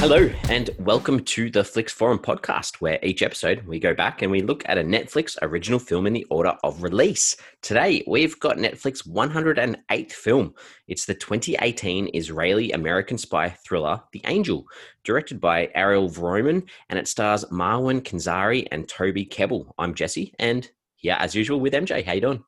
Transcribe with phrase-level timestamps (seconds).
[0.00, 4.32] Hello, and welcome to the Flix Forum podcast, where each episode we go back and
[4.32, 7.36] we look at a Netflix original film in the order of release.
[7.60, 10.54] Today, we've got Netflix 108th film.
[10.88, 14.64] It's the 2018 Israeli American spy thriller, The Angel,
[15.04, 19.70] directed by Ariel Vromen, and it stars Marwan Kenzari and Toby Kebbell.
[19.78, 20.66] I'm Jesse, and
[21.02, 22.02] yeah, as usual with MJ.
[22.06, 22.44] How you doing?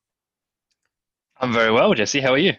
[1.38, 2.22] I'm very well, Jesse.
[2.22, 2.54] How are you?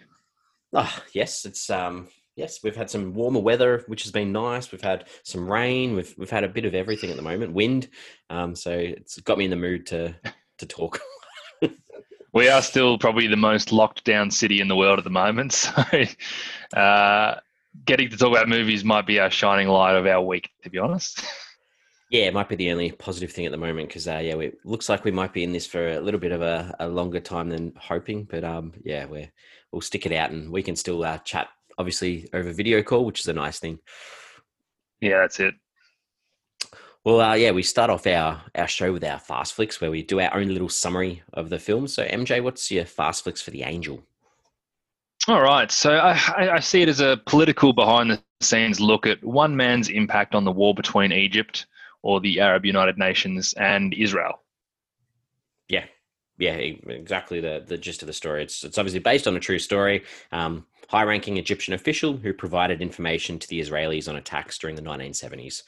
[0.71, 4.71] Oh, yes, it's um yes, we've had some warmer weather, which has been nice.
[4.71, 5.95] We've had some rain.
[5.95, 7.53] We've we've had a bit of everything at the moment.
[7.53, 7.89] Wind,
[8.29, 10.15] um, so it's got me in the mood to
[10.59, 10.99] to talk.
[12.33, 15.53] we are still probably the most locked down city in the world at the moment.
[16.73, 17.39] So, uh,
[17.85, 20.79] getting to talk about movies might be our shining light of our week, to be
[20.79, 21.23] honest.
[22.09, 24.57] Yeah, it might be the only positive thing at the moment because uh, yeah, it
[24.63, 27.19] looks like we might be in this for a little bit of a, a longer
[27.19, 28.23] time than hoping.
[28.23, 29.29] But um, yeah, we
[29.71, 31.47] we'll stick it out and we can still uh, chat
[31.77, 33.79] obviously over video call, which is a nice thing.
[35.01, 35.55] Yeah, that's it.
[37.05, 40.03] Well, uh, yeah, we start off our, our show with our fast flicks where we
[40.03, 41.87] do our own little summary of the film.
[41.87, 44.01] So, MJ, what's your fast flicks for The Angel?
[45.27, 45.69] All right.
[45.69, 49.89] So, I, I see it as a political behind the scenes look at one man's
[49.89, 51.65] impact on the war between Egypt
[52.03, 54.41] or the Arab United Nations and Israel.
[55.67, 55.85] Yeah,
[56.37, 58.43] yeah, exactly the the gist of the story.
[58.43, 60.03] It's it's obviously based on a true story.
[60.31, 65.63] Um, high-ranking Egyptian official who provided information to the Israelis on attacks during the 1970s.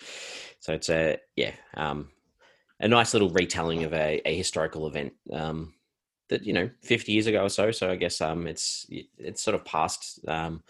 [0.60, 2.10] So it's a yeah, um,
[2.80, 5.74] a nice little retelling of a, a historical event um,
[6.30, 7.72] that you know 50 years ago or so.
[7.72, 10.64] So I guess um, it's it's sort of past um,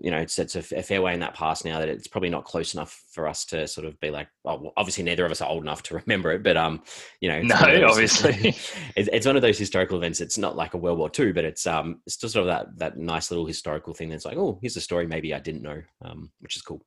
[0.00, 2.28] you know, it's, it's a, a, fair way in that past now that it's probably
[2.28, 5.40] not close enough for us to sort of be like, well, obviously neither of us
[5.40, 6.82] are old enough to remember it, but um,
[7.20, 7.56] you know, no,
[7.88, 8.34] obviously,
[8.96, 10.20] it's, it's, one of those historical events.
[10.20, 12.78] It's not like a World War II, but it's um, it's just sort of that
[12.78, 15.82] that nice little historical thing that's like, oh, here's a story maybe I didn't know,
[16.04, 16.82] um, which is cool.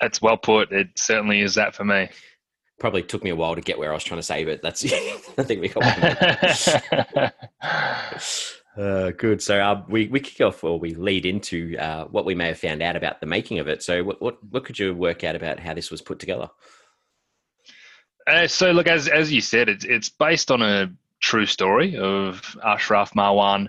[0.00, 0.72] That's well put.
[0.72, 2.08] It certainly is that for me.
[2.80, 4.84] Probably took me a while to get where I was trying to say, but that's
[5.38, 7.32] I think we got.
[8.76, 9.42] Uh, good.
[9.42, 12.58] So uh, we we kick off or we lead into uh, what we may have
[12.58, 13.82] found out about the making of it.
[13.82, 16.48] So what what, what could you work out about how this was put together?
[18.26, 20.90] Uh, so look, as as you said, it's it's based on a
[21.20, 23.68] true story of Ashraf Marwan,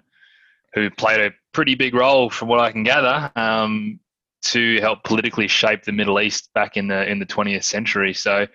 [0.74, 4.00] who played a pretty big role, from what I can gather, um,
[4.44, 8.14] to help politically shape the Middle East back in the in the 20th century.
[8.14, 8.48] So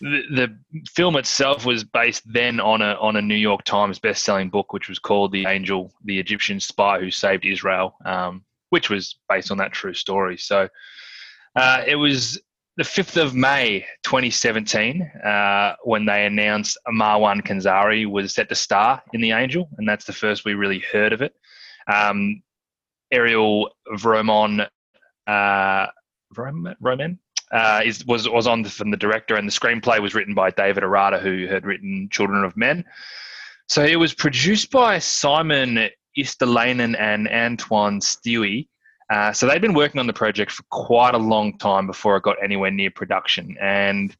[0.00, 0.56] the,
[0.88, 4.88] film itself was based then on a on a New York Times best-selling book, which
[4.88, 9.58] was called "The Angel: The Egyptian Spy Who Saved Israel," um, which was based on
[9.58, 10.36] that true story.
[10.38, 10.68] So
[11.56, 12.40] uh, it was
[12.76, 19.02] the 5th of May 2017 uh, when they announced Marwan Kenzari was set to star
[19.12, 21.34] in The Angel, and that's the first we really heard of it.
[21.92, 22.42] Um,
[23.12, 24.66] Ariel Vromen,
[25.26, 25.86] uh,
[26.80, 27.18] Roman,
[27.52, 30.50] uh, is, was was on the, from the director, and the screenplay was written by
[30.50, 32.84] David Arata, who had written Children of Men.
[33.68, 38.68] So it was produced by Simon Istolainen and Antoine Stewie.
[39.10, 42.22] Uh, so they'd been working on the project for quite a long time before it
[42.22, 43.56] got anywhere near production.
[43.60, 44.16] And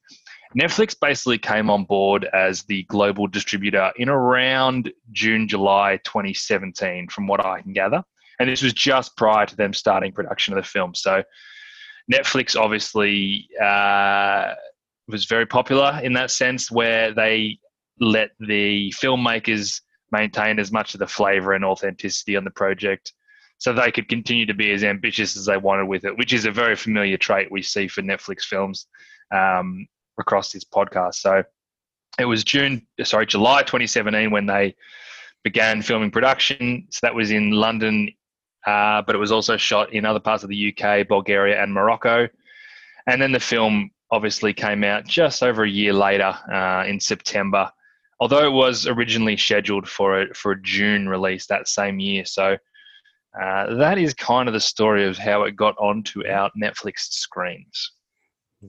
[0.59, 7.29] Netflix basically came on board as the global distributor in around June, July 2017, from
[7.29, 8.03] what I can gather.
[8.41, 10.95] And this was just prior to them starting production of the film.
[10.95, 11.23] So
[12.11, 14.55] Netflix obviously uh,
[15.09, 17.59] was very popular in that sense, where they
[18.01, 19.81] let the filmmakers
[20.13, 23.13] maintain as much of the flavor and authenticity on the project
[23.61, 26.47] so they could continue to be as ambitious as they wanted with it, which is
[26.47, 28.87] a very familiar trait we see for Netflix films
[29.33, 29.87] um,
[30.19, 31.17] across this podcast.
[31.17, 31.45] So
[32.19, 34.75] it was June, sorry, July 2017 when they
[35.45, 36.87] began filming production.
[36.91, 38.09] So that was in London,
[38.67, 42.29] uh, but it was also shot in other parts of the UK, Bulgaria, and Morocco.
[43.07, 47.71] And then the film obviously came out just over a year later uh, in September,
[48.21, 52.25] although it was originally scheduled for a, for a June release that same year.
[52.25, 52.57] So
[53.41, 57.93] uh, that is kind of the story of how it got onto our Netflix screens.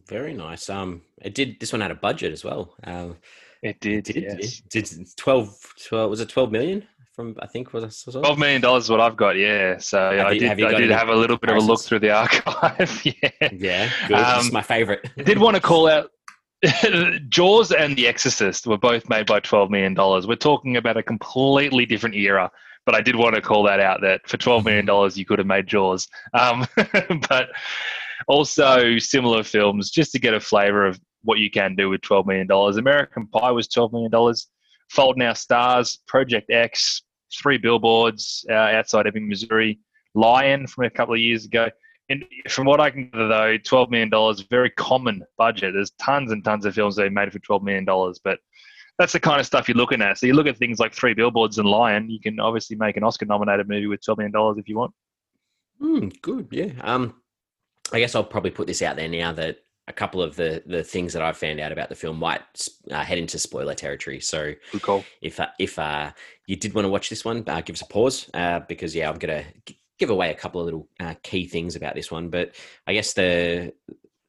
[0.07, 0.69] Very nice.
[0.69, 1.59] Um, it did.
[1.59, 2.75] This one had a budget as well.
[2.85, 3.17] Um,
[3.61, 4.09] it did.
[4.09, 4.61] It did, yes.
[4.69, 6.87] did 12, 12 Was it twelve million?
[7.21, 9.37] From I think was, twelve million dollars is what I've got.
[9.37, 10.63] Yeah, so have I you, did.
[10.63, 13.01] I did have a little bit of a look through the archive.
[13.05, 14.17] yeah, yeah, good.
[14.17, 15.07] Um, my favorite.
[15.17, 16.09] I did want to call out.
[17.29, 20.27] Jaws and The Exorcist were both made by twelve million dollars.
[20.27, 22.49] We're talking about a completely different era,
[22.85, 24.01] but I did want to call that out.
[24.01, 26.07] That for twelve million dollars, you could have made Jaws.
[26.33, 26.65] Um,
[27.29, 27.49] but
[28.27, 32.25] also similar films, just to get a flavor of what you can do with twelve
[32.25, 32.77] million dollars.
[32.77, 34.47] American Pie was twelve million dollars.
[34.91, 37.01] Fault in Our Stars, Project X,
[37.33, 39.79] three billboards uh, outside Ebbing, Missouri,
[40.13, 41.69] Lion from a couple of years ago.
[42.09, 45.73] in, from what I can gather, though, twelve million dollars very common budget.
[45.73, 48.39] There's tons and tons of films are made for twelve million dollars, but
[48.99, 50.17] that's the kind of stuff you're looking at.
[50.17, 52.09] So you look at things like Three Billboards and Lion.
[52.09, 54.93] You can obviously make an Oscar-nominated movie with twelve million dollars if you want.
[55.81, 56.73] Mm, good, yeah.
[56.81, 57.15] Um,
[57.93, 59.57] I guess I'll probably put this out there now that
[59.91, 63.03] a couple of the the things that I've found out about the film might uh,
[63.03, 64.19] head into spoiler territory.
[64.21, 64.53] So
[65.21, 66.11] if uh, if uh,
[66.47, 69.09] you did want to watch this one, uh, give us a pause uh, because yeah,
[69.09, 69.45] I'm gonna
[69.99, 72.29] give away a couple of little uh, key things about this one.
[72.29, 72.55] But
[72.87, 73.73] I guess the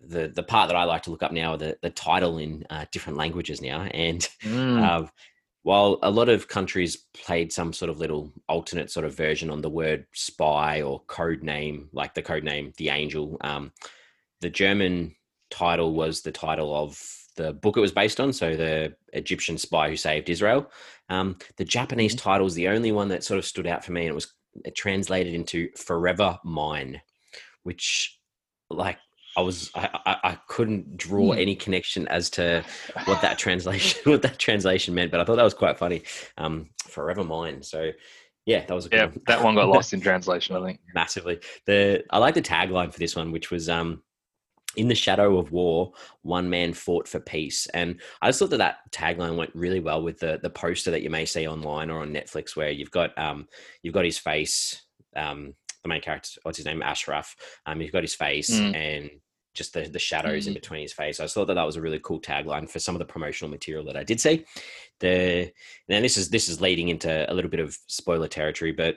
[0.01, 2.67] the the part that I like to look up now are the the title in
[2.69, 4.83] uh, different languages now, and Mm.
[4.83, 5.07] uh,
[5.65, 9.63] while a lot of countries played some sort of little alternate sort of version on
[9.63, 13.71] the word spy or code name, like the code name The Angel, um,
[14.41, 15.15] the German
[15.53, 17.01] title was the title of
[17.37, 18.33] the book it was based on.
[18.33, 20.71] So, The Egyptian Spy Who Saved Israel.
[21.09, 24.03] Um, the Japanese title is the only one that sort of stood out for me,
[24.03, 24.33] and it was
[24.75, 27.01] translated into Forever Mine,
[27.63, 28.19] which,
[28.71, 28.99] like,
[29.35, 29.89] I was I,
[30.25, 31.39] I, couldn't draw Hmm.
[31.39, 32.63] any connection as to
[33.07, 36.03] what that translation what that translation meant, but I thought that was quite funny.
[36.37, 37.63] Um, forever mine.
[37.63, 37.93] So
[38.45, 39.23] yeah, that was a good Yeah, one.
[39.29, 40.55] that one got lost in translation.
[40.55, 40.81] I think.
[40.95, 41.41] massively.
[41.65, 44.03] The I like the tagline for this one, which was um,
[44.77, 45.93] in the shadow of war,
[46.23, 50.03] one man fought for peace, and I just thought that that tagline went really well
[50.03, 53.17] with the the poster that you may see online or on Netflix, where you've got
[53.19, 53.49] um,
[53.83, 54.83] you've got his face,
[55.17, 57.37] um, the main character, what's his name, Ashraf.
[57.67, 58.75] Um, you've got his face Mm.
[58.75, 59.11] and
[59.55, 60.61] just the the shadows in Mm.
[60.61, 61.21] between his face.
[61.21, 63.51] I just thought that that was a really cool tagline for some of the promotional
[63.51, 64.45] material that I did see.
[65.01, 65.53] The
[65.89, 68.97] now this is this is leading into a little bit of spoiler territory, but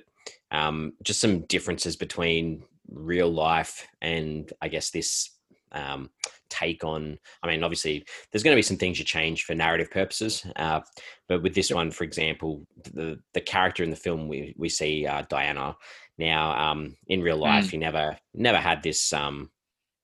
[0.51, 5.31] um, just some differences between real life and I guess this
[5.71, 6.09] um,
[6.49, 7.17] take on.
[7.43, 10.81] I mean, obviously, there's going to be some things you change for narrative purposes, uh,
[11.27, 15.05] but with this one, for example, the the character in the film we we see
[15.05, 15.75] uh, Diana
[16.17, 17.69] now um, in real life.
[17.69, 19.11] He never never had this.
[19.13, 19.51] Um,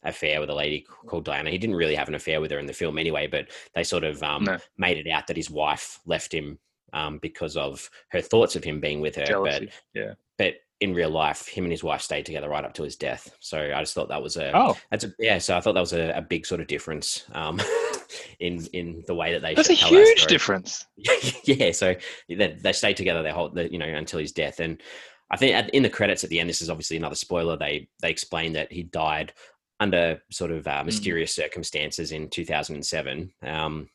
[0.03, 1.51] affair with a lady called Diana.
[1.51, 4.03] He didn't really have an affair with her in the film anyway, but they sort
[4.03, 4.57] of um, No.
[4.77, 6.57] made it out that his wife left him
[6.93, 9.25] um, because of her thoughts of him being with her.
[9.25, 9.69] Jealousy.
[9.93, 10.13] But yeah.
[10.37, 13.29] but in real life, him and his wife stayed together right up to his death.
[13.39, 15.37] So I just thought that was a Oh, that's a yeah.
[15.37, 17.61] So I thought that was a, a big sort of difference um,
[18.39, 20.29] in in the way that they that's a that huge story.
[20.29, 20.85] difference.
[21.45, 21.95] yeah, so
[22.27, 24.59] they, they stayed together their whole, the, you know, until his death.
[24.59, 24.81] And
[25.29, 27.55] I think at, in the credits at the end, this is obviously another spoiler.
[27.55, 29.33] They they explain that he died
[29.79, 33.31] under sort of uh, mysterious circumstances in 2007.
[33.43, 33.89] Um,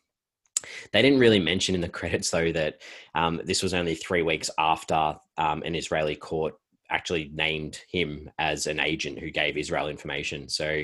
[0.93, 2.81] they didn't really mention in the credits though that
[3.15, 6.55] um, this was only three weeks after um, an Israeli court
[6.91, 10.49] actually named him as an agent who gave Israel information.
[10.49, 10.83] So,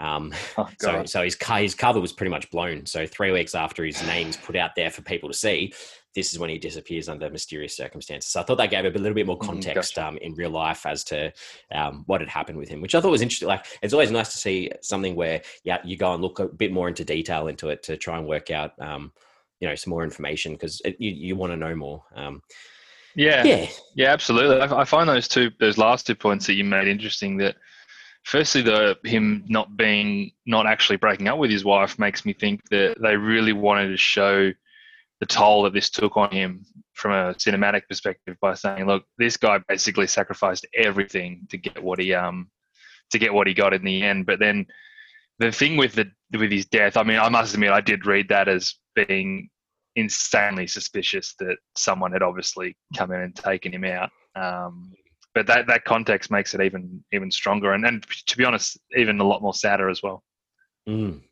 [0.00, 2.86] um, Oh, so, so his his cover was pretty much blown.
[2.86, 5.72] So three weeks after his name's put out there for people to see,
[6.14, 8.30] this is when he disappears under mysterious circumstances.
[8.30, 9.98] So I thought that gave a little bit more Mm, context gotcha.
[9.98, 11.32] um, in real life as to
[11.72, 13.48] um, what had happened with him, which I thought was interesting.
[13.48, 16.72] Like it's always nice to see something where yeah you go and look a bit
[16.72, 19.12] more into detail into it to try and work out um,
[19.60, 22.04] you know some more information because you you want to know more.
[23.16, 24.60] Yeah, yeah, Yeah, absolutely.
[24.60, 27.36] I, I find those two, those last two points that you made interesting.
[27.38, 27.56] That
[28.24, 32.68] firstly, the him not being, not actually breaking up with his wife makes me think
[32.70, 34.52] that they really wanted to show
[35.20, 39.36] the toll that this took on him from a cinematic perspective by saying, "Look, this
[39.36, 42.50] guy basically sacrificed everything to get what he um
[43.10, 44.66] to get what he got in the end." But then
[45.38, 48.28] the thing with the with his death, I mean, I must admit, I did read
[48.30, 49.50] that as being
[49.96, 54.10] insanely suspicious that someone had obviously come in and taken him out.
[54.36, 54.92] Um,
[55.34, 59.18] but that, that context makes it even even stronger, and, and to be honest, even
[59.20, 60.22] a lot more sadder as well.
[60.88, 61.22] Mm,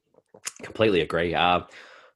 [0.62, 1.34] completely agree.
[1.34, 1.60] Uh,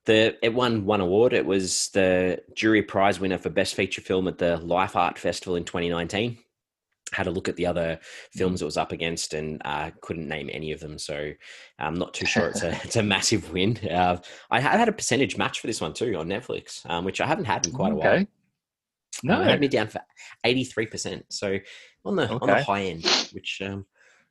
[0.05, 1.33] the it won one award.
[1.33, 5.57] It was the jury prize winner for best feature film at the Life Art Festival
[5.57, 6.39] in 2019.
[7.17, 7.99] Had a look at the other
[8.33, 10.99] films it was up against and uh, couldn't name any of them.
[10.99, 11.33] So
[11.79, 13.79] I'm not too sure it's a it's a massive win.
[13.89, 14.19] Uh,
[14.51, 17.27] I had had a percentage match for this one too on Netflix, um, which I
[17.27, 18.09] haven't had in quite a while.
[18.13, 18.27] Okay.
[19.23, 20.01] No, No, it had me down for
[20.45, 21.25] 83 percent.
[21.31, 21.59] So
[22.05, 23.87] on the on the high end, which um,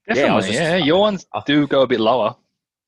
[0.08, 2.36] Yeah, just- your ones I- do go a bit lower.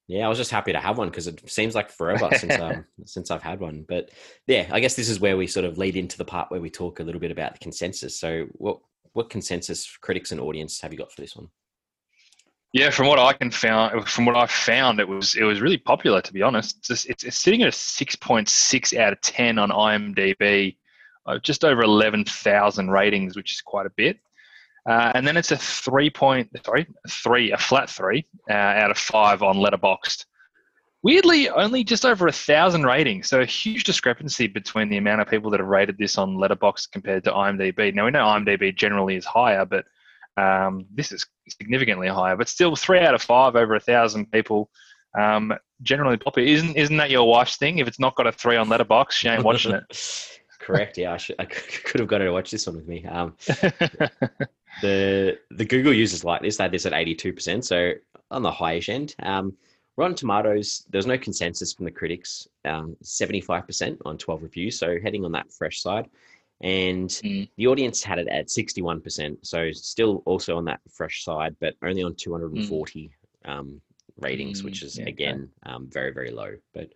[0.10, 2.86] Yeah, I was just happy to have one because it seems like forever since um,
[3.04, 3.84] since I've had one.
[3.90, 4.12] But
[4.46, 6.70] yeah, I guess this is where we sort of lead into the part where we
[6.70, 8.18] talk a little bit about the consensus.
[8.18, 8.80] So, what
[9.18, 11.50] what consensus critics and audience have you got for this one?
[12.72, 15.78] Yeah, from what I can found, from what I found, it was it was really
[15.78, 16.22] popular.
[16.22, 19.58] To be honest, it's, it's, it's sitting at a six point six out of ten
[19.58, 20.78] on IMDb,
[21.26, 24.20] uh, just over eleven thousand ratings, which is quite a bit.
[24.88, 28.98] Uh, and then it's a three point, sorry, three, a flat three uh, out of
[28.98, 30.26] five on Letterboxd.
[31.08, 35.30] Weirdly, only just over a thousand ratings, so a huge discrepancy between the amount of
[35.30, 37.94] people that have rated this on Letterbox compared to IMDb.
[37.94, 39.86] Now we know IMDb generally is higher, but
[40.36, 44.70] Um, this is significantly higher, but still three out of five over a thousand people.
[45.18, 46.48] Um, generally popular.
[46.48, 47.80] Isn't isn't that your wife's thing?
[47.80, 49.86] If it's not got a three on Letterbox, she ain't watching it.
[50.60, 50.98] Correct.
[50.98, 53.06] Yeah, I, should, I could have got her to watch this one with me.
[53.06, 53.34] Um,
[54.82, 56.58] the the Google users like this.
[56.58, 57.94] They had this at eighty two percent, so
[58.30, 59.16] on the highish end.
[59.24, 59.56] Um,
[59.98, 62.48] Rotten Tomatoes, there's no consensus from the critics.
[62.66, 66.08] Um, 75% on 12 reviews, so heading on that fresh side.
[66.62, 67.50] And Mm.
[67.58, 72.04] the audience had it at 61%, so still also on that fresh side, but only
[72.04, 73.12] on 240
[73.46, 73.82] um,
[74.20, 76.56] ratings, which Mm, is yeah, again um, very, very low.
[76.74, 76.94] But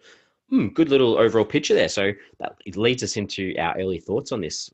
[0.49, 1.89] hmm, good little overall picture there.
[1.89, 4.71] So that leads us into our early thoughts on this.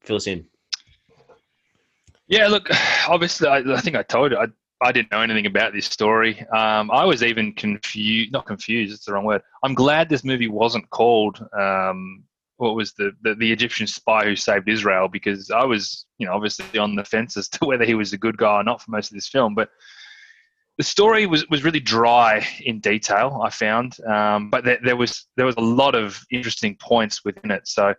[0.00, 0.46] Fill us in.
[2.28, 2.68] Yeah, look,
[3.08, 4.46] obviously, I, I think I told you, I,
[4.84, 6.40] I didn't know anything about this story.
[6.54, 9.40] Um, I was even confused, not confused, it's the wrong word.
[9.62, 12.22] I'm glad this movie wasn't called, um,
[12.58, 16.34] what was the, the, the Egyptian spy who saved Israel, because I was, you know,
[16.34, 18.90] obviously on the fence as to whether he was a good guy or not for
[18.90, 19.54] most of this film.
[19.54, 19.70] But
[20.76, 23.96] the story was, was really dry in detail, I found.
[24.04, 27.66] Um, but there, there, was, there was a lot of interesting points within it.
[27.66, 27.94] So,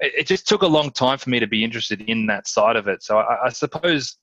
[0.00, 2.76] it it just took a long time for me to be interested in that side
[2.76, 3.02] of it.
[3.02, 4.16] So I, I suppose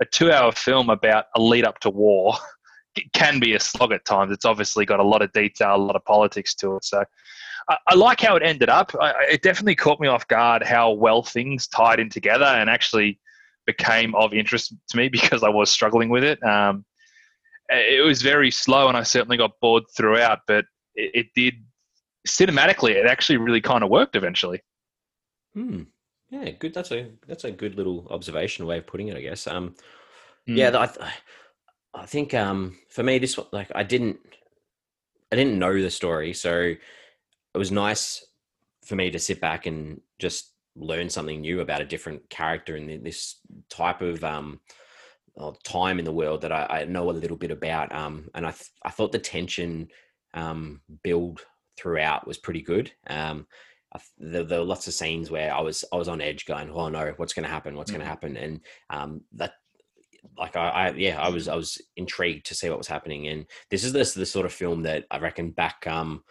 [0.00, 2.34] a two-hour film about a lead up to war
[2.96, 4.32] it can be a slog at times.
[4.32, 6.84] It's obviously got a lot of detail, a lot of politics to it.
[6.84, 7.04] So
[7.68, 8.94] I, I like how it ended up.
[9.00, 13.18] I- it definitely caught me off guard how well things tied in together and actually
[13.66, 16.42] became of interest to me because I was struggling with it.
[16.42, 16.84] Um,
[17.68, 20.40] it was very slow, and I certainly got bored throughout.
[20.46, 21.54] But it, it did
[22.28, 22.90] cinematically.
[22.90, 24.60] It actually really kind of worked eventually.
[25.54, 25.82] Hmm.
[26.32, 26.72] Yeah, good.
[26.72, 29.46] That's a that's a good little observation way of putting it, I guess.
[29.46, 29.74] Um,
[30.48, 30.56] Mm.
[30.56, 31.06] yeah, I, th-
[31.94, 34.18] I think um, for me, this one, like I didn't,
[35.30, 36.74] I didn't know the story, so
[37.54, 38.26] it was nice
[38.84, 43.04] for me to sit back and just learn something new about a different character in
[43.04, 43.36] this
[43.70, 44.58] type of um,
[45.38, 47.94] uh, time in the world that I, I know a little bit about.
[47.94, 49.90] Um, and I th- I thought the tension
[50.34, 51.46] um, build
[51.76, 52.90] throughout was pretty good.
[53.06, 53.46] Um,
[54.18, 56.88] there, there were lots of scenes where I was I was on edge, going, "Oh
[56.88, 57.76] no, what's going to happen?
[57.76, 59.54] What's going to happen?" And um, that,
[60.38, 63.28] like, I, I yeah, I was I was intrigued to see what was happening.
[63.28, 66.22] And this is this the sort of film that I reckon back um,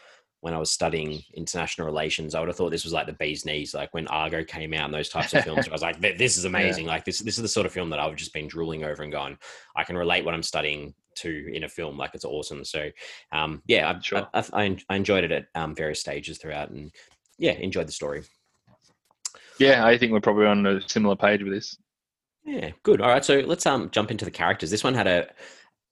[0.41, 3.45] when I was studying international relations, I would have thought this was like the bee's
[3.45, 5.67] knees, like when Argo came out and those types of films.
[5.67, 6.87] I was like, this is amazing.
[6.87, 9.11] Like this this is the sort of film that I've just been drooling over and
[9.11, 9.37] gone,
[9.75, 11.97] I can relate what I'm studying to in a film.
[11.97, 12.65] Like it's awesome.
[12.65, 12.89] So
[13.31, 14.27] um, yeah, I, Sure.
[14.33, 16.91] I, I, I enjoyed it at um, various stages throughout, and
[17.41, 18.21] yeah, enjoyed the story.
[19.57, 21.75] Yeah, I think we're probably on a similar page with this.
[22.45, 23.01] Yeah, good.
[23.01, 24.69] All right, so let's um jump into the characters.
[24.69, 25.27] This one had a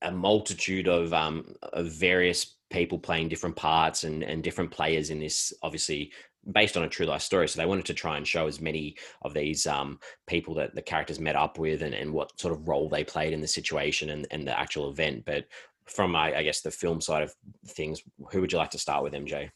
[0.04, 5.20] a multitude of um of various people playing different parts and and different players in
[5.20, 5.52] this.
[5.64, 6.12] Obviously,
[6.52, 8.96] based on a true life story, so they wanted to try and show as many
[9.24, 12.68] of these um people that the characters met up with and and what sort of
[12.68, 15.26] role they played in the situation and and the actual event.
[15.26, 15.46] But
[15.86, 17.34] from I, I guess the film side of
[17.68, 19.50] things, who would you like to start with, MJ?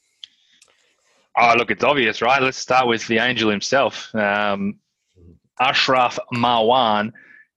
[1.37, 2.41] Oh, look, it's obvious, right?
[2.41, 4.79] Let's start with the angel himself, um,
[5.59, 7.11] Ashraf Marwan.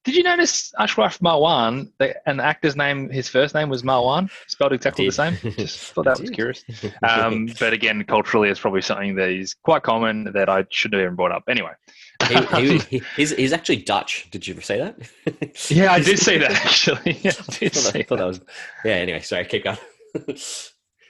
[0.05, 4.73] Did you notice Ashraf Marwan, the, an actor's name, his first name was Marwan, spelled
[4.73, 5.37] exactly the same?
[5.59, 6.65] Just thought that was curious.
[7.03, 11.07] Um, but again, culturally, it's probably something that is quite common that I shouldn't have
[11.07, 11.43] even brought up.
[11.49, 11.73] Anyway.
[12.29, 14.29] he, he, he, he's, he's actually Dutch.
[14.31, 15.71] Did you ever say that?
[15.71, 17.19] yeah, I did say that actually.
[17.23, 18.17] Yeah, I I thought, that, I thought that.
[18.19, 18.41] that was.
[18.85, 18.93] Yeah.
[18.93, 19.45] Anyway, sorry.
[19.45, 19.79] Keep going.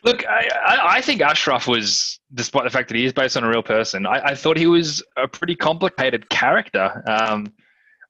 [0.06, 3.48] Look, I, I, think Ashraf was, despite the fact that he is based on a
[3.48, 7.02] real person, I, I thought he was a pretty complicated character.
[7.08, 7.52] Um,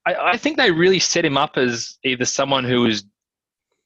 [0.05, 3.03] I, I think they really set him up as either someone who was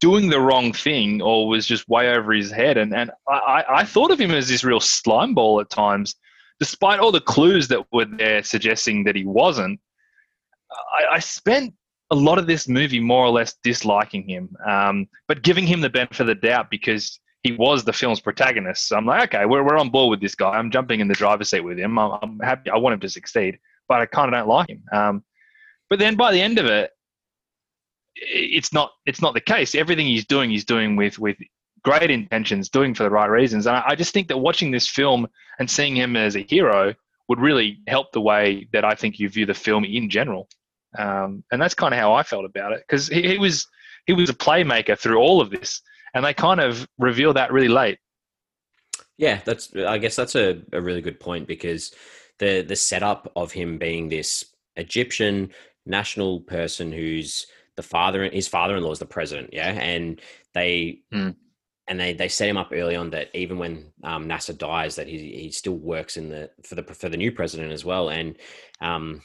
[0.01, 2.75] doing the wrong thing or was just way over his head.
[2.75, 6.15] And, and I, I I thought of him as this real slime ball at times,
[6.60, 9.80] despite all the clues that were there suggesting that he wasn't.
[11.00, 11.74] I, I spent
[12.10, 15.89] a lot of this movie more or less disliking him, um, but giving him the
[15.89, 18.88] benefit of the doubt because he was the film's protagonist.
[18.88, 20.51] So I'm like, okay, we're, we're on board with this guy.
[20.51, 21.98] I'm jumping in the driver's seat with him.
[21.98, 22.69] I'm, I'm happy.
[22.69, 23.57] I want him to succeed,
[23.88, 24.83] but I kind of don't like him.
[24.91, 25.24] Um,
[25.89, 26.91] but then by the end of it,
[28.15, 29.74] it's not it's not the case.
[29.74, 31.38] Everything he's doing, he's doing with with
[31.83, 33.65] great intentions, doing for the right reasons.
[33.65, 35.27] And I, I just think that watching this film
[35.60, 36.93] and seeing him as a hero
[37.27, 40.50] would really help the way that I think you view the film in general.
[40.98, 43.65] Um, and that's kind of how I felt about it because he, he was
[44.05, 45.81] he was a playmaker through all of this,
[46.13, 48.00] and they kind of reveal that really late.
[49.18, 49.74] Yeah, that's.
[49.75, 51.94] I guess that's a, a really good point because
[52.39, 55.51] the the setup of him being this Egyptian
[55.86, 59.51] national person who's the father, his father-in-law is the president.
[59.53, 60.22] Yeah, and
[60.53, 61.30] they Hmm.
[61.88, 65.08] and they they set him up early on that even when um, Nasser dies, that
[65.08, 68.10] he he still works in the for the for the new president as well.
[68.10, 68.38] And
[68.82, 69.22] um,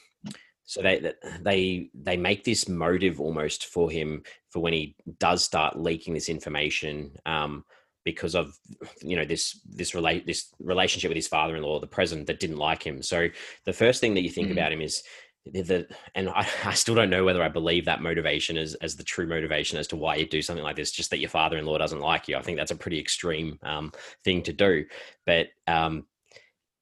[0.66, 5.78] So they they they make this motive almost for him for when he does start
[5.78, 7.64] leaking this information um,
[8.04, 8.58] because of
[9.00, 12.82] you know this this relate this relationship with his father-in-law, the president that didn't like
[12.82, 13.02] him.
[13.02, 13.28] So
[13.64, 14.52] the first thing that you think mm.
[14.52, 15.02] about him is
[15.46, 19.04] the and I, I, still don't know whether I believe that motivation as as the
[19.04, 20.90] true motivation as to why you do something like this.
[20.90, 22.36] Just that your father-in-law doesn't like you.
[22.36, 23.92] I think that's a pretty extreme um,
[24.24, 24.84] thing to do.
[25.24, 26.06] But um,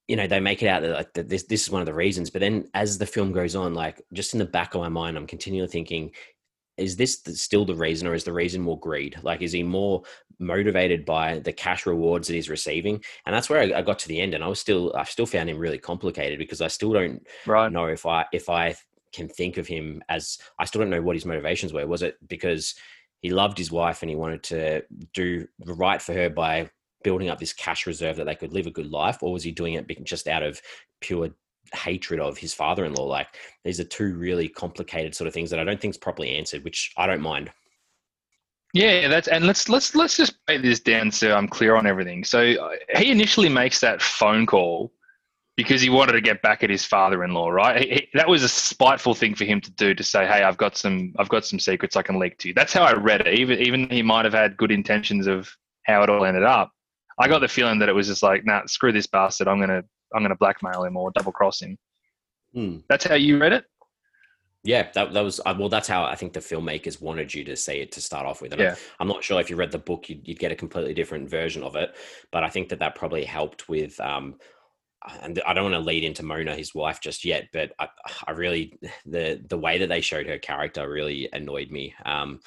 [0.09, 1.95] you know they make it out that, like, that this this is one of the
[1.95, 4.89] reasons but then as the film goes on like just in the back of my
[4.89, 6.11] mind i'm continually thinking
[6.77, 9.17] is this still the reason or is the reason more greed?
[9.23, 10.03] Like is he more
[10.39, 13.03] motivated by the cash rewards that he's receiving?
[13.27, 15.27] And that's where I, I got to the end and i was still i still
[15.27, 17.71] found him really complicated because i still don't right.
[17.71, 18.75] know if i if i
[19.13, 21.87] can think of him as i still don't know what his motivations were.
[21.87, 22.75] Was it because
[23.21, 24.83] he loved his wife and he wanted to
[25.15, 26.69] do the right for her by
[27.05, 29.53] building up this cash reserve that they could live a good life, or was he
[29.53, 30.61] doing it just out of
[31.01, 31.31] pure
[31.73, 33.05] hatred of his father-in-law?
[33.05, 33.29] Like
[33.65, 36.65] these are two really complicated sort of things that I don't think is properly answered,
[36.65, 37.53] which I don't mind.
[38.73, 42.25] Yeah, that's and let's let's let's just break this down so I'm clear on everything.
[42.25, 44.93] So uh, he initially makes that phone call
[45.57, 47.81] because he wanted to get back at his father-in-law, right?
[47.81, 50.57] He, he, that was a spiteful thing for him to do to say, "Hey, I've
[50.57, 53.21] got some I've got some secrets I can leak to you." That's how I read
[53.27, 53.39] it.
[53.39, 56.73] Even even he might have had good intentions of how it all ended up.
[57.19, 59.49] I got the feeling that it was just like, nah, screw this bastard.
[59.49, 59.83] I'm gonna
[60.15, 61.79] I'm gonna blackmail him or double cross him.
[62.53, 62.79] Hmm.
[62.89, 63.65] That's how you read it.
[64.65, 65.69] Yeah, that, that was uh, well.
[65.69, 68.53] That's how I think the filmmakers wanted you to say it to start off with.
[68.53, 68.71] And yeah.
[68.71, 71.29] I'm, I'm not sure if you read the book, you'd, you'd, get a completely different
[71.29, 71.95] version of it.
[72.33, 74.01] But I think that that probably helped with.
[74.01, 74.37] Um,
[75.23, 77.89] and I don't want to lead into Mona, his wife, just yet, but I,
[78.27, 82.41] I really the the way that they showed her character really annoyed me um,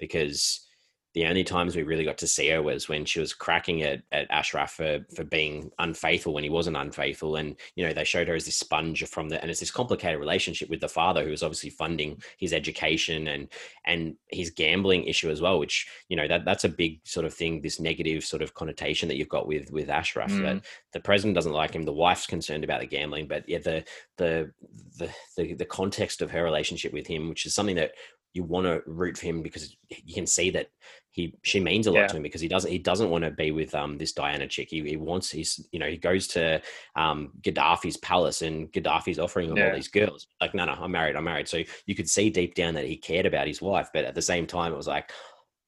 [0.00, 0.66] because
[1.14, 4.02] the only times we really got to see her was when she was cracking at,
[4.12, 7.34] at Ashraf for, for being unfaithful when he wasn't unfaithful.
[7.34, 10.20] And, you know, they showed her as this sponge from the, and it's this complicated
[10.20, 13.48] relationship with the father who was obviously funding his education and,
[13.86, 17.34] and his gambling issue as well, which, you know, that that's a big sort of
[17.34, 20.42] thing, this negative sort of connotation that you've got with, with Ashraf mm.
[20.42, 21.82] that the president doesn't like him.
[21.82, 23.84] The wife's concerned about the gambling, but yeah, the,
[24.16, 24.52] the,
[24.98, 27.92] the, the, the context of her relationship with him, which is something that
[28.32, 30.68] you want to root for him because you can see that
[31.12, 32.06] he she means a lot yeah.
[32.06, 34.68] to him because he doesn't he doesn't want to be with um this Diana chick.
[34.70, 36.62] He, he wants he's you know he goes to
[36.94, 39.68] um Gaddafi's palace and Gaddafi's offering him yeah.
[39.70, 40.28] all these girls.
[40.40, 41.48] Like no no I'm married I'm married.
[41.48, 44.22] So you could see deep down that he cared about his wife, but at the
[44.22, 45.10] same time it was like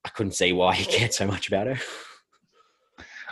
[0.04, 1.78] I couldn't see why he cared so much about her.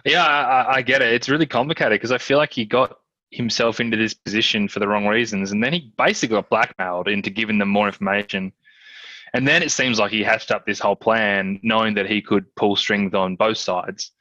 [0.04, 1.12] Yeah, I, I get it.
[1.12, 2.98] It's really complicated because I feel like he got
[3.30, 7.28] himself into this position for the wrong reasons, and then he basically got blackmailed into
[7.28, 8.52] giving them more information
[9.34, 12.54] and then it seems like he hatched up this whole plan, knowing that he could
[12.56, 14.12] pull strings on both sides.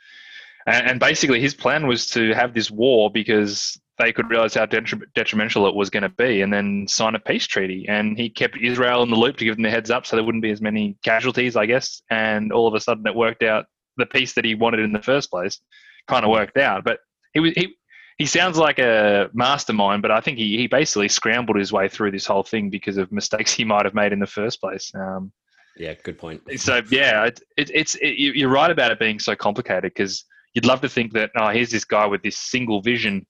[0.68, 4.66] And, and basically, his plan was to have this war because they could realize how
[4.66, 7.86] detrimental it was going to be and then sign a peace treaty.
[7.90, 10.24] And he kept Israel in the loop to give them the heads up so there
[10.24, 12.02] wouldn't be as many casualties, I guess.
[12.10, 13.66] And all of a sudden, it worked out.
[13.98, 15.60] The peace that he wanted in the first place
[16.08, 16.86] kind of worked out.
[16.86, 17.00] But
[17.34, 17.76] he was he
[18.20, 22.12] he sounds like a mastermind, but I think he, he basically scrambled his way through
[22.12, 24.92] this whole thing because of mistakes he might have made in the first place.
[24.94, 25.32] Um,
[25.78, 26.42] yeah, good point.
[26.58, 30.66] So yeah, it, it, it's it, you're right about it being so complicated because you'd
[30.66, 33.26] love to think that oh, here's this guy with this single vision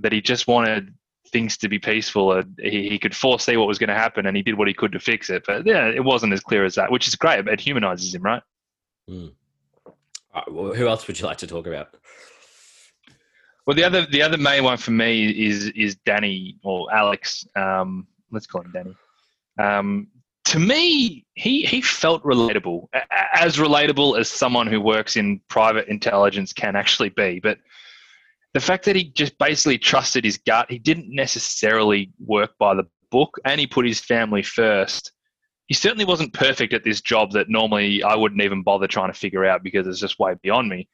[0.00, 0.94] that he just wanted
[1.32, 4.36] things to be peaceful and he, he could foresee what was going to happen and
[4.36, 5.44] he did what he could to fix it.
[5.46, 7.48] But yeah, it wasn't as clear as that, which is great.
[7.48, 8.42] It humanizes him, right?
[9.08, 9.32] Mm.
[10.34, 11.94] Right, well, who else would you like to talk about?
[13.66, 17.46] Well, the other the other main one for me is is Danny or Alex.
[17.54, 18.96] Um, let's call him Danny.
[19.58, 20.08] Um,
[20.46, 22.88] to me, he he felt relatable,
[23.34, 27.38] as relatable as someone who works in private intelligence can actually be.
[27.40, 27.58] But
[28.52, 32.86] the fact that he just basically trusted his gut, he didn't necessarily work by the
[33.10, 35.12] book, and he put his family first.
[35.68, 39.18] He certainly wasn't perfect at this job that normally I wouldn't even bother trying to
[39.18, 40.88] figure out because it's just way beyond me.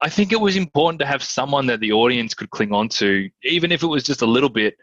[0.00, 3.28] I think it was important to have someone that the audience could cling on to,
[3.42, 4.76] even if it was just a little bit.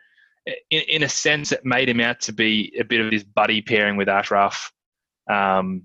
[0.72, 3.62] In, in a sense, it made him out to be a bit of his buddy
[3.62, 4.72] pairing with Ashraf,
[5.30, 5.84] um,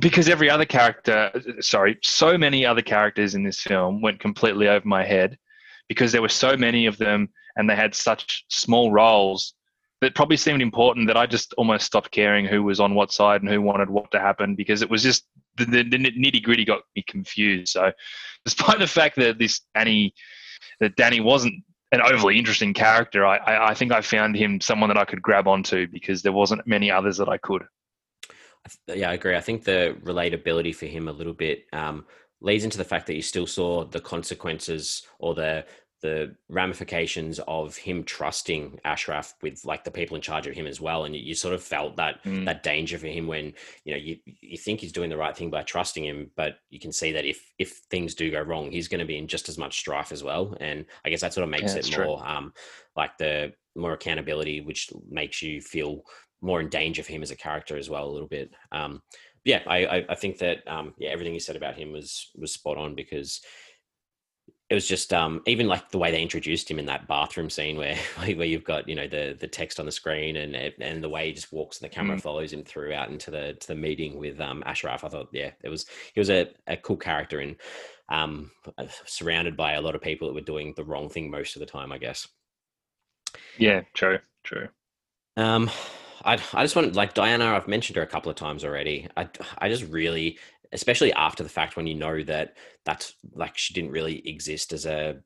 [0.00, 4.86] because every other character, sorry, so many other characters in this film went completely over
[4.86, 5.38] my head,
[5.88, 9.54] because there were so many of them and they had such small roles
[10.00, 13.42] that probably seemed important that I just almost stopped caring who was on what side
[13.42, 15.26] and who wanted what to happen because it was just
[15.58, 17.72] the, the, the nitty gritty got me confused.
[17.72, 17.92] So,
[18.44, 20.14] despite the fact that this Danny,
[20.80, 21.54] that Danny wasn't
[21.92, 25.22] an overly interesting character, I, I, I think I found him someone that I could
[25.22, 27.64] grab onto because there wasn't many others that I could.
[28.86, 29.36] Yeah, I agree.
[29.36, 32.04] I think the relatability for him a little bit um,
[32.40, 35.64] leads into the fact that you still saw the consequences or the
[36.00, 40.80] the ramifications of him trusting Ashraf with like the people in charge of him as
[40.80, 41.04] well.
[41.04, 42.44] And you, you sort of felt that mm.
[42.44, 43.52] that danger for him when
[43.84, 46.78] you know you you think he's doing the right thing by trusting him, but you
[46.78, 49.48] can see that if if things do go wrong, he's going to be in just
[49.48, 50.56] as much strife as well.
[50.60, 52.52] And I guess that sort of makes yeah, it more um
[52.96, 56.02] like the more accountability, which makes you feel
[56.40, 58.52] more in danger for him as a character as well a little bit.
[58.70, 59.02] Um,
[59.44, 62.76] yeah, I, I think that um, yeah everything you said about him was was spot
[62.76, 63.40] on because
[64.70, 67.76] it was just um, even like the way they introduced him in that bathroom scene
[67.76, 71.08] where where you've got you know the the text on the screen and and the
[71.08, 72.20] way he just walks and the camera mm.
[72.20, 75.04] follows him throughout into the to the meeting with um, Ashraf.
[75.04, 77.56] I thought yeah, it was he was a, a cool character and
[78.10, 78.50] um,
[79.04, 81.66] surrounded by a lot of people that were doing the wrong thing most of the
[81.66, 82.26] time, I guess.
[83.58, 84.68] Yeah, true, true.
[85.36, 85.70] Um,
[86.24, 87.54] I I just want like Diana.
[87.54, 89.08] I've mentioned her a couple of times already.
[89.16, 89.28] I
[89.58, 90.36] I just really
[90.72, 94.86] especially after the fact when you know that that's like she didn't really exist as
[94.86, 95.16] a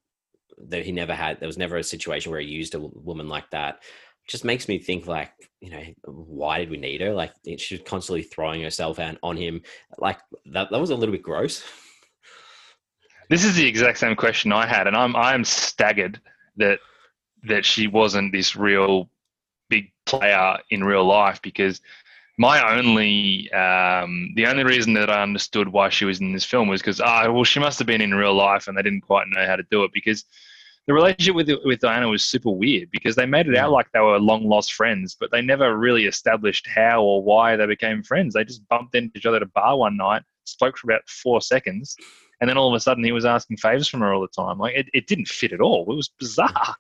[0.69, 3.51] that he never had there was never a situation where he used a woman like
[3.51, 3.83] that.
[4.29, 7.13] Just makes me think like you know why did we need her?
[7.13, 9.63] Like she's constantly throwing herself out on him.
[9.99, 11.65] Like that, that was a little bit gross.
[13.29, 16.21] This is the exact same question i had and i'm i'm staggered
[16.57, 16.81] that
[17.45, 19.09] that she wasn't this real
[19.71, 21.81] big player in real life because
[22.39, 26.69] my only um, the only reason that I understood why she was in this film
[26.69, 29.27] was because ah well she must have been in real life and they didn't quite
[29.29, 30.25] know how to do it because
[30.87, 34.01] the relationship with with Diana was super weird because they made it out like they
[34.01, 38.35] were long lost friends but they never really established how or why they became friends.
[38.35, 41.41] They just bumped into each other at a bar one night spoke for about four
[41.41, 41.97] seconds
[42.41, 44.59] and then all of a sudden he was asking favors from her all the time.
[44.59, 45.83] Like it, it didn't fit at all.
[45.91, 46.77] It was bizarre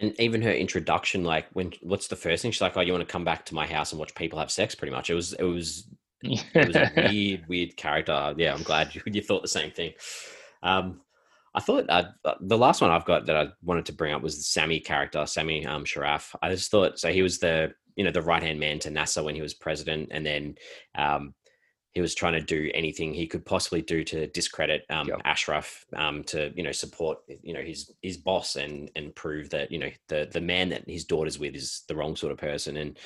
[0.00, 2.50] and even her introduction, like when what's the first thing?
[2.50, 4.50] She's like, "Oh, you want to come back to my house and watch people have
[4.50, 5.10] sex?" Pretty much.
[5.10, 5.88] It was it was
[6.22, 8.34] it was a weird weird character.
[8.36, 9.92] Yeah, I'm glad you, you thought the same thing.
[10.62, 11.00] Um,
[11.54, 14.36] I thought uh, the last one I've got that I wanted to bring up was
[14.36, 16.34] the Sami character, Sammy um, Sharaf.
[16.42, 17.12] I just thought so.
[17.12, 20.08] He was the you know the right hand man to Nasser when he was president,
[20.10, 20.56] and then
[20.96, 21.34] um,
[21.94, 25.20] he was trying to do anything he could possibly do to discredit um, yep.
[25.24, 29.70] Ashraf um, to you know support you know his his boss and and prove that
[29.70, 32.76] you know the the man that his daughter's with is the wrong sort of person
[32.76, 32.98] and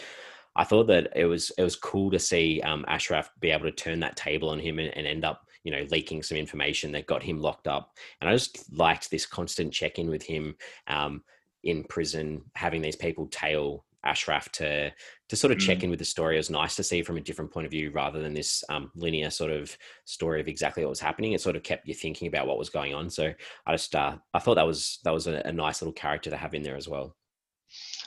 [0.57, 3.73] I thought that it was it was cool to see um, Ashraf be able to
[3.73, 7.07] turn that table on him and, and end up you know leaking some information that
[7.07, 11.23] got him locked up and I just liked this constant check in with him um,
[11.63, 14.91] in prison having these people tail Ashraf to
[15.29, 15.85] to sort of check mm.
[15.85, 16.37] in with the story.
[16.37, 18.91] It was nice to see from a different point of view rather than this um,
[18.95, 21.33] linear sort of story of exactly what was happening.
[21.33, 23.11] It sort of kept you thinking about what was going on.
[23.11, 23.33] So
[23.67, 26.37] I just uh, I thought that was that was a, a nice little character to
[26.37, 27.17] have in there as well.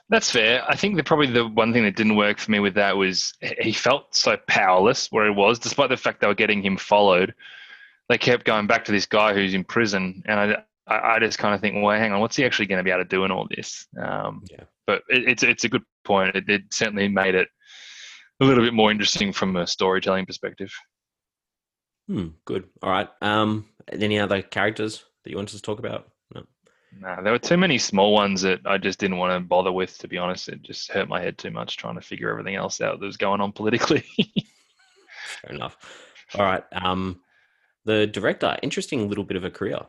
[0.10, 0.64] That's fair.
[0.68, 3.34] I think the, probably the one thing that didn't work for me with that was
[3.40, 7.34] he felt so powerless where he was, despite the fact they were getting him followed.
[8.10, 11.56] They kept going back to this guy who's in prison, and I, I, just kind
[11.56, 13.32] of think, well, hang on, what's he actually going to be able to do in
[13.32, 13.88] all this?
[13.98, 16.36] Um, yeah but it, it's it's a good point.
[16.36, 17.48] It, it certainly made it
[18.42, 20.74] a little bit more interesting from a storytelling perspective.
[22.08, 22.68] Hmm, good.
[22.82, 23.08] All right.
[23.22, 26.10] Um, any other characters that you wanted to talk about?
[26.34, 26.44] No.
[27.00, 29.98] Nah, there were too many small ones that I just didn't want to bother with.
[30.00, 32.82] To be honest, it just hurt my head too much trying to figure everything else
[32.82, 34.04] out that was going on politically.
[35.42, 35.78] Fair enough.
[36.36, 36.64] All right.
[36.74, 37.22] Um,
[37.86, 39.80] the director, interesting little bit of a career.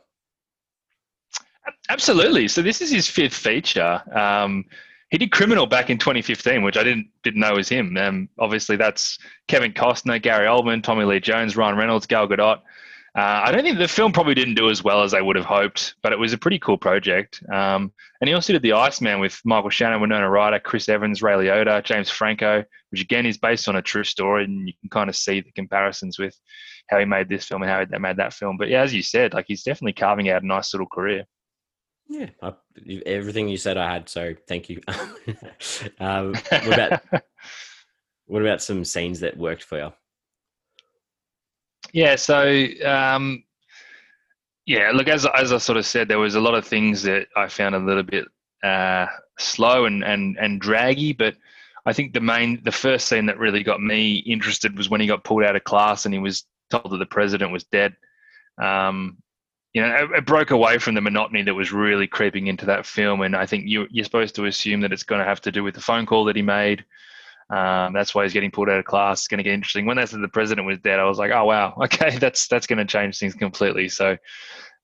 [1.88, 2.48] Absolutely.
[2.48, 4.02] So this is his fifth feature.
[4.16, 4.64] Um,
[5.10, 7.96] he did Criminal back in 2015, which I didn't didn't know was him.
[7.98, 12.60] Um, obviously, that's Kevin Costner, Gary Oldman, Tommy Lee Jones, Ryan Reynolds, Gal Gadot.
[13.14, 15.44] Uh, I don't think the film probably didn't do as well as they would have
[15.44, 17.42] hoped, but it was a pretty cool project.
[17.52, 21.34] Um, and he also did The Iceman with Michael Shannon, Winona Ryder, Chris Evans, Ray
[21.34, 25.10] Liotta, James Franco, which again is based on a true story, and you can kind
[25.10, 26.34] of see the comparisons with
[26.88, 28.56] how he made this film and how he made that film.
[28.56, 31.26] But yeah, as you said, like he's definitely carving out a nice little career.
[32.12, 32.52] Yeah, I,
[33.06, 34.82] everything you said I had, so thank you.
[35.98, 37.02] um, what about
[38.26, 39.92] what about some scenes that worked for you?
[41.94, 43.44] Yeah, so um,
[44.66, 47.28] yeah, look as as I sort of said, there was a lot of things that
[47.34, 48.26] I found a little bit
[48.62, 49.06] uh,
[49.38, 51.34] slow and and and draggy, but
[51.86, 55.06] I think the main the first scene that really got me interested was when he
[55.06, 57.96] got pulled out of class and he was told that the president was dead.
[58.62, 59.21] Um,
[59.74, 62.84] you know, it, it, broke away from the monotony that was really creeping into that
[62.84, 63.22] film.
[63.22, 65.64] And I think you, you're supposed to assume that it's going to have to do
[65.64, 66.84] with the phone call that he made.
[67.50, 69.20] Um, that's why he's getting pulled out of class.
[69.20, 69.86] It's going to get interesting.
[69.86, 72.66] When they said the president was dead, I was like, oh wow, okay, that's that's
[72.66, 73.88] going to change things completely.
[73.88, 74.16] So,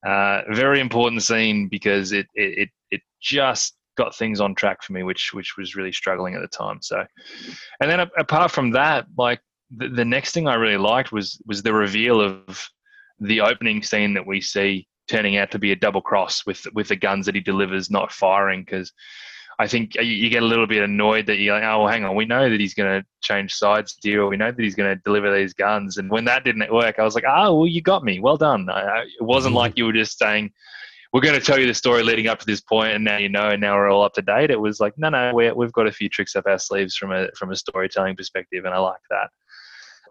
[0.07, 5.03] uh, very important scene because it it it just got things on track for me,
[5.03, 6.81] which which was really struggling at the time.
[6.83, 7.05] So,
[7.81, 9.41] and then apart from that, like
[9.75, 12.69] the, the next thing I really liked was was the reveal of
[13.21, 16.89] the opening scene that we see turning out to be a double cross with with
[16.89, 18.93] the guns that he delivers not firing because
[19.61, 22.15] I think you get a little bit annoyed that you're like, oh, well, hang on,
[22.15, 24.97] we know that he's going to change sides here, or we know that he's going
[24.97, 25.97] to deliver these guns.
[25.97, 28.21] And when that didn't work, I was like, oh, well, you got me.
[28.21, 28.71] Well done.
[28.71, 29.59] I, it wasn't mm-hmm.
[29.59, 30.53] like you were just saying,
[31.13, 33.29] we're going to tell you the story leading up to this point, and now you
[33.29, 34.53] know, and now we're all up to date.
[34.53, 37.13] It was like, no, no, we we've got a few tricks up our sleeves from
[37.13, 39.31] a from a storytelling perspective, and I like that.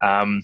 [0.06, 0.42] Um,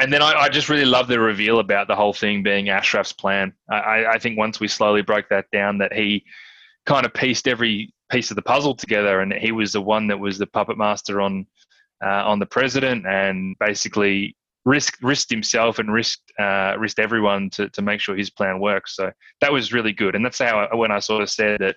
[0.00, 3.12] and then I, I, just really love the reveal about the whole thing being Ashraf's
[3.12, 3.52] plan.
[3.70, 6.24] I, I think once we slowly broke that down, that he
[6.84, 10.18] kind of pieced every piece of the puzzle together, and he was the one that
[10.18, 11.46] was the puppet master on
[12.04, 17.70] uh, on the president, and basically risked risked himself and risked uh, risked everyone to
[17.70, 18.96] to make sure his plan works.
[18.96, 21.76] So that was really good, and that's how I, when I sort of said that.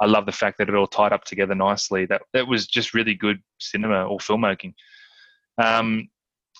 [0.00, 2.06] I love the fact that it all tied up together nicely.
[2.06, 4.74] That that was just really good cinema or filmmaking.
[5.60, 6.08] Um,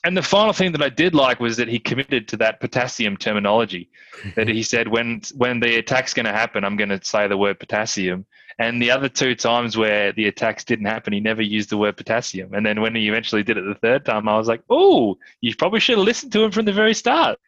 [0.05, 3.17] and the final thing that I did like was that he committed to that potassium
[3.17, 3.91] terminology.
[4.37, 7.37] that he said, when when the attack's going to happen, I'm going to say the
[7.37, 8.27] word potassium.
[8.61, 11.97] And the other two times where the attacks didn't happen, he never used the word
[11.97, 12.55] potassium.
[12.55, 15.55] And then when he eventually did it the third time, I was like, oh, you
[15.55, 17.39] probably should have listened to him from the very start.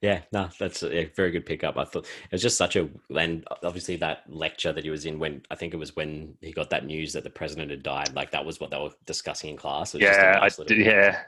[0.00, 1.76] Yeah, no, that's a very good pickup.
[1.76, 5.18] I thought it was just such a, and obviously that lecture that he was in
[5.18, 8.14] when I think it was when he got that news that the president had died.
[8.14, 9.94] Like that was what they were discussing in class.
[9.94, 11.20] Yeah, nice I, yeah,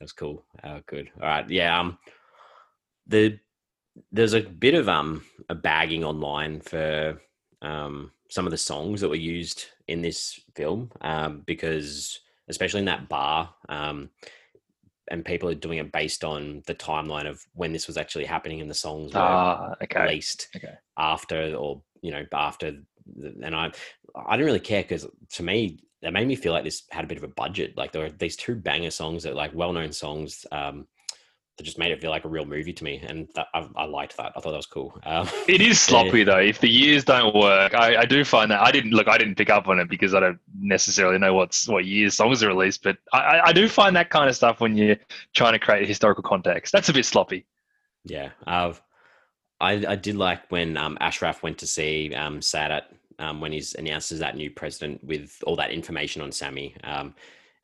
[0.00, 0.42] that's cool.
[0.64, 1.10] Oh, good.
[1.20, 1.78] All right, yeah.
[1.78, 1.98] Um,
[3.06, 3.38] the
[4.10, 7.20] there's a bit of um a bagging online for
[7.60, 12.86] um some of the songs that were used in this film um because especially in
[12.86, 14.08] that bar um
[15.12, 18.60] and people are doing it based on the timeline of when this was actually happening
[18.60, 20.02] and the songs were uh, okay.
[20.02, 20.72] released okay.
[20.96, 22.72] after or you know after
[23.42, 23.70] and i
[24.26, 27.06] i didn't really care because to me that made me feel like this had a
[27.06, 30.46] bit of a budget like there were these two banger songs that like well-known songs
[30.50, 30.86] um
[31.56, 33.84] that just made it feel like a real movie to me, and that, I, I,
[33.84, 34.32] liked that.
[34.34, 34.98] I thought that was cool.
[35.04, 36.24] Um, it is sloppy yeah.
[36.24, 36.38] though.
[36.38, 39.08] If the years don't work, I, I, do find that I didn't look.
[39.08, 42.42] I didn't pick up on it because I don't necessarily know what's what years songs
[42.42, 44.96] are released, but I, I do find that kind of stuff when you're
[45.34, 46.72] trying to create historical context.
[46.72, 47.46] That's a bit sloppy.
[48.04, 48.74] Yeah, I
[49.60, 52.82] I did like when um, Ashraf went to see um, Sadat
[53.18, 56.74] um, when he's announced as that new president with all that information on Sammy.
[56.82, 57.14] Um,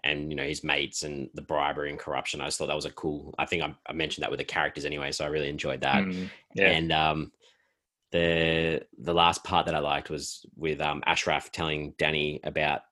[0.09, 2.41] and you know his mates and the bribery and corruption.
[2.41, 3.35] I just thought that was a cool.
[3.39, 6.05] I think I, I mentioned that with the characters anyway, so I really enjoyed that.
[6.05, 6.71] Mm, yeah.
[6.71, 7.33] And um,
[8.11, 12.83] the the last part that I liked was with um, Ashraf telling Danny about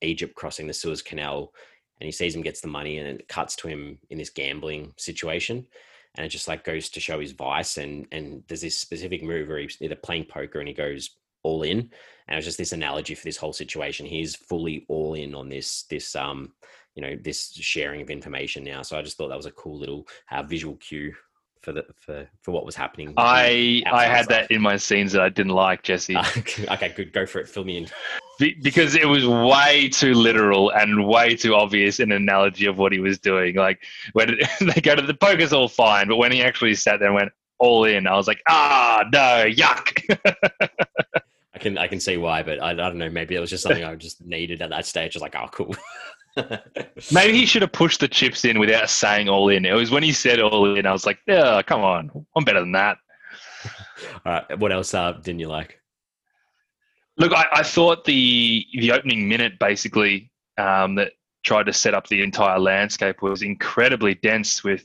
[0.00, 1.52] Egypt crossing the Suez Canal,
[2.00, 4.94] and he sees him gets the money, and it cuts to him in this gambling
[4.96, 5.66] situation,
[6.16, 7.76] and it just like goes to show his vice.
[7.76, 11.10] And and there's this specific move where he's either playing poker and he goes
[11.42, 11.90] all in.
[12.28, 14.06] And it's just this analogy for this whole situation.
[14.06, 16.52] He's fully all in on this, this, um,
[16.94, 18.82] you know, this sharing of information now.
[18.82, 21.14] So I just thought that was a cool little uh, visual cue
[21.62, 23.14] for the for for what was happening.
[23.16, 24.48] I I had stuff.
[24.48, 26.16] that in my scenes that I didn't like, Jesse.
[26.16, 26.24] Uh,
[26.72, 27.12] okay, good.
[27.12, 27.48] Go for it.
[27.48, 27.88] Fill me in.
[28.38, 32.92] Be, because it was way too literal and way too obvious an analogy of what
[32.92, 33.54] he was doing.
[33.54, 37.08] Like when they go to the poker's all fine, but when he actually sat there
[37.08, 40.18] and went all in, I was like, ah, no, yuck.
[41.62, 43.08] can I can see why, but I, I don't know.
[43.08, 45.16] Maybe it was just something I just needed at that stage.
[45.16, 45.74] I was like, oh, cool.
[47.12, 49.64] maybe he should have pushed the chips in without saying all in.
[49.64, 52.60] It was when he said all in, I was like, yeah, come on, I'm better
[52.60, 52.98] than that.
[54.26, 55.78] all right, what else uh, didn't you like?
[57.16, 61.12] Look, I, I thought the the opening minute basically um, that
[61.44, 64.84] tried to set up the entire landscape was incredibly dense with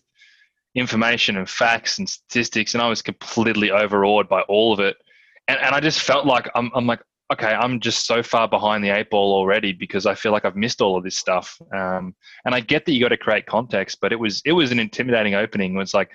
[0.75, 4.97] information and facts and statistics, and I was completely overawed by all of it
[5.47, 8.83] and, and I just felt like I'm, I'm like, okay, I'm just so far behind
[8.83, 11.59] the eight ball already because I feel like I've missed all of this stuff.
[11.75, 14.71] Um, and I get that you got to create context, but it was it was
[14.71, 15.75] an intimidating opening.
[15.75, 16.09] It was like,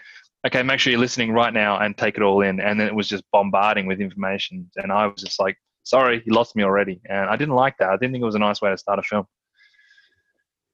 [0.47, 2.61] okay, make sure you're listening right now and take it all in.
[2.61, 6.35] And then it was just bombarding with information, and I was just like, sorry, you
[6.35, 7.01] lost me already.
[7.09, 7.91] And I didn't like that.
[7.91, 9.27] I didn't think it was a nice way to start a film.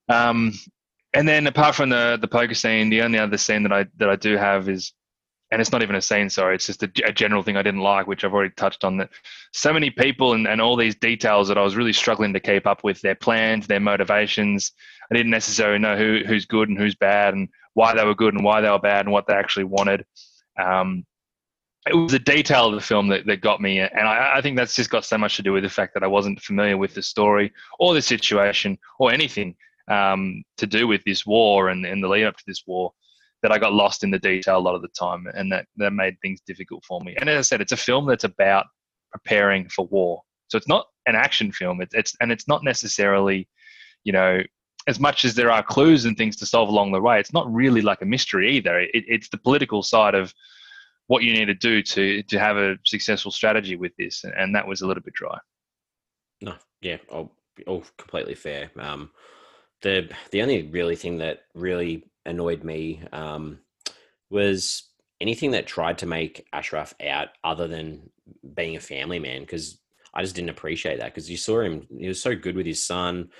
[0.09, 0.53] Um,
[1.15, 4.09] and then apart from the the poker scene, the only other scene that I that
[4.09, 4.93] I do have is
[5.51, 7.81] and it's not even a scene sorry it's just a, a, general thing i didn't
[7.81, 9.09] like which i've already touched on that
[9.53, 12.67] so many people and, and all these details that i was really struggling to keep
[12.67, 14.73] up with their plans their motivations.
[15.11, 18.35] I didn't necessarily know who, who's good and who's bad and why they were good
[18.35, 20.05] and why they were bad and what they actually wanted.
[20.61, 21.07] Um,
[21.89, 24.57] it was the detail of the film that, that got me and I, I think
[24.57, 26.93] that's just got so much to do with the fact that i wasn't familiar with
[26.93, 29.55] the story or the situation or anything
[29.89, 32.93] um, to do with this war and, and the lead up to this war
[33.43, 35.93] that I got lost in the detail a lot of the time, and that that
[35.93, 37.17] made things difficult for me.
[37.21, 38.67] And as I said, it's a film that's about
[39.13, 41.81] preparing for war, so it's not an action film.
[41.81, 43.49] It's it's and it's not necessarily,
[44.05, 44.43] you know,
[44.87, 47.21] as much as there are clues and things to solve along the way.
[47.21, 48.81] It's not really like a mystery either.
[48.81, 50.33] It, it's the political side of
[51.07, 54.67] what you need to do to to have a successful strategy with this, and that
[54.67, 55.39] was a little bit dry.
[56.41, 57.33] No, yeah, all,
[57.67, 58.71] all completely fair.
[58.79, 59.11] Um,
[59.83, 63.59] the the only really thing that really annoyed me um,
[64.31, 64.85] was
[65.21, 68.11] anything that tried to make Ashraf out other than
[68.55, 69.79] being a family man because
[70.15, 72.85] I just didn't appreciate that because you saw him he was so good with his
[72.85, 73.31] son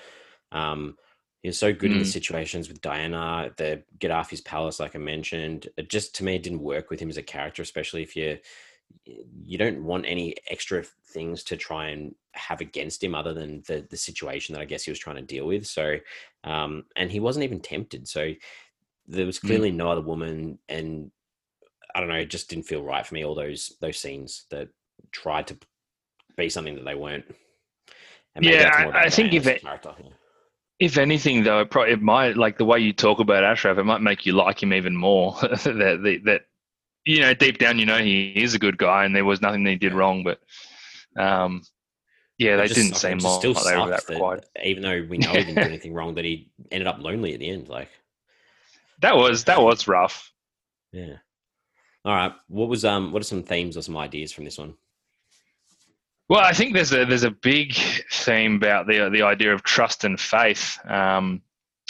[0.51, 0.97] um,
[1.41, 1.93] he was so good mm.
[1.93, 2.11] in the mm.
[2.11, 6.61] situations with Diana the Gaddafi's palace like I mentioned it just to me it didn't
[6.61, 8.37] work with him as a character especially if you
[9.43, 13.85] you don't want any extra things to try and have against him other than the
[13.89, 15.97] the situation that I guess he was trying to deal with so
[16.43, 18.33] um, and he wasn't even tempted so
[19.09, 19.47] there was mm.
[19.47, 19.75] clearly mm.
[19.75, 21.11] no other woman and
[21.93, 23.25] I don't know, it just didn't feel right for me.
[23.25, 24.69] All those those scenes that
[25.11, 25.57] tried to
[26.37, 27.25] be something that they weren't.
[28.39, 29.63] yeah, I, I think if it,
[30.79, 33.83] if anything, though, it, probably, it might like the way you talk about Ashraf, it
[33.83, 35.33] might make you like him even more.
[35.41, 36.41] that, that, that
[37.05, 39.63] you know, deep down, you know, he is a good guy, and there was nothing
[39.63, 40.23] that he did wrong.
[40.23, 40.39] But
[41.21, 41.63] um,
[42.37, 44.45] yeah, they just, didn't seem like still they were that required.
[44.63, 47.39] Even though we know he didn't do anything wrong, that he ended up lonely at
[47.39, 47.67] the end.
[47.67, 47.89] Like
[48.99, 50.31] that was that was rough.
[50.91, 51.17] Yeah.
[52.05, 52.31] All right.
[52.47, 53.11] What was um?
[53.11, 54.75] What are some themes or some ideas from this one?
[56.29, 57.73] Well, I think there's a there's a big
[58.11, 60.77] theme about the the idea of trust and faith.
[60.87, 61.41] Um,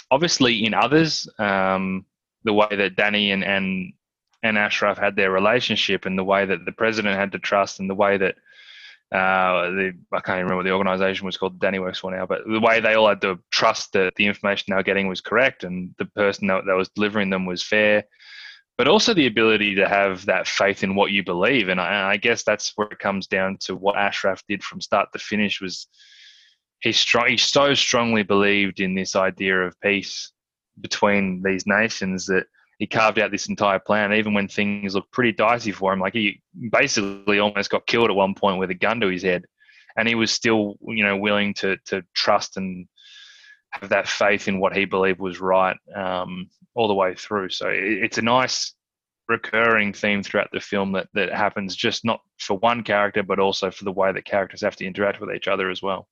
[0.10, 2.06] obviously, in others, um,
[2.44, 3.94] the way that Danny and and
[4.42, 7.90] and Ashraf had their relationship, and the way that the president had to trust, and
[7.90, 8.36] the way that
[9.12, 12.26] uh, the, I can't even remember what the organization was called, Danny works for now,
[12.26, 15.22] but the way they all had to trust that the information they were getting was
[15.22, 18.04] correct and the person that, that was delivering them was fair
[18.80, 21.68] but also the ability to have that faith in what you believe.
[21.68, 25.10] And I, I, guess that's where it comes down to what Ashraf did from start
[25.12, 25.88] to finish was
[26.80, 30.32] he strong, he so strongly believed in this idea of peace
[30.80, 32.46] between these nations that
[32.80, 36.00] he carved out this entire plan, even when things looked pretty dicey for him.
[36.00, 39.46] Like he basically almost got killed at one point with a gun to his head,
[39.98, 42.88] and he was still, you know, willing to to trust and
[43.72, 47.50] have that faith in what he believed was right um, all the way through.
[47.50, 48.74] So it, it's a nice
[49.28, 53.70] recurring theme throughout the film that, that happens just not for one character, but also
[53.70, 56.08] for the way that characters have to interact with each other as well.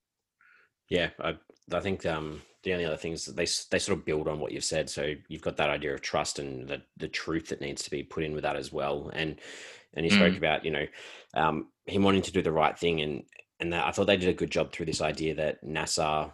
[0.88, 1.36] Yeah, I,
[1.72, 4.62] I think um, the only other things they they sort of build on what you've
[4.64, 4.90] said.
[4.90, 8.02] So you've got that idea of trust and the the truth that needs to be
[8.02, 9.10] put in with that as well.
[9.14, 9.40] And
[9.94, 10.38] and you spoke mm.
[10.38, 10.86] about you know
[11.34, 13.22] um, him wanting to do the right thing and
[13.60, 16.30] and that, I thought they did a good job through this idea that Nasser,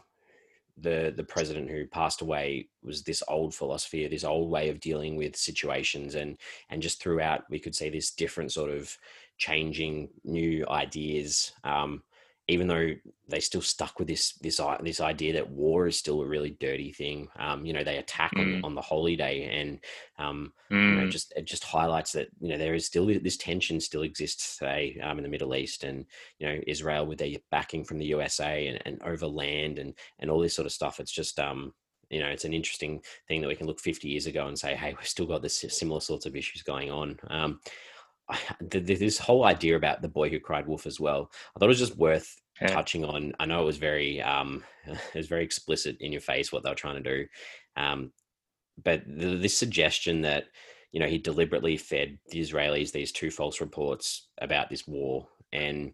[0.77, 5.17] the the president who passed away was this old philosophy, this old way of dealing
[5.17, 6.37] with situations, and
[6.69, 8.97] and just throughout we could see this different sort of
[9.39, 11.53] changing new ideas.
[11.63, 12.03] Um,
[12.49, 12.91] even though
[13.29, 16.93] they still stuck with this this this idea that war is still a really dirty
[16.93, 17.29] thing.
[17.39, 18.57] Um, you know, they attack mm.
[18.57, 19.79] on, on the holy day, and
[20.19, 20.91] um, mm.
[20.91, 21.11] you know, mm.
[21.11, 25.01] just it just highlights that you know there is still this tension still exists today
[25.03, 26.05] um, in the Middle East, and
[26.39, 30.31] you know Israel with their backing from the USA and, and over land and and
[30.31, 31.01] all this sort of stuff.
[31.01, 31.73] It's just um,
[32.11, 34.75] you know, it's an interesting thing that we can look 50 years ago and say,
[34.75, 37.19] hey, we've still got this similar sorts of issues going on.
[37.29, 37.61] Um,
[38.61, 41.31] this whole idea about the boy who cried wolf as well.
[41.55, 42.69] I thought it was just worth yeah.
[42.69, 43.33] touching on.
[43.39, 46.71] I know it was very, um, it was very explicit in your face what they
[46.71, 47.27] were trying to do,
[47.77, 48.13] um,
[48.83, 50.45] but the, this suggestion that
[50.93, 55.93] you know he deliberately fed the Israelis these two false reports about this war and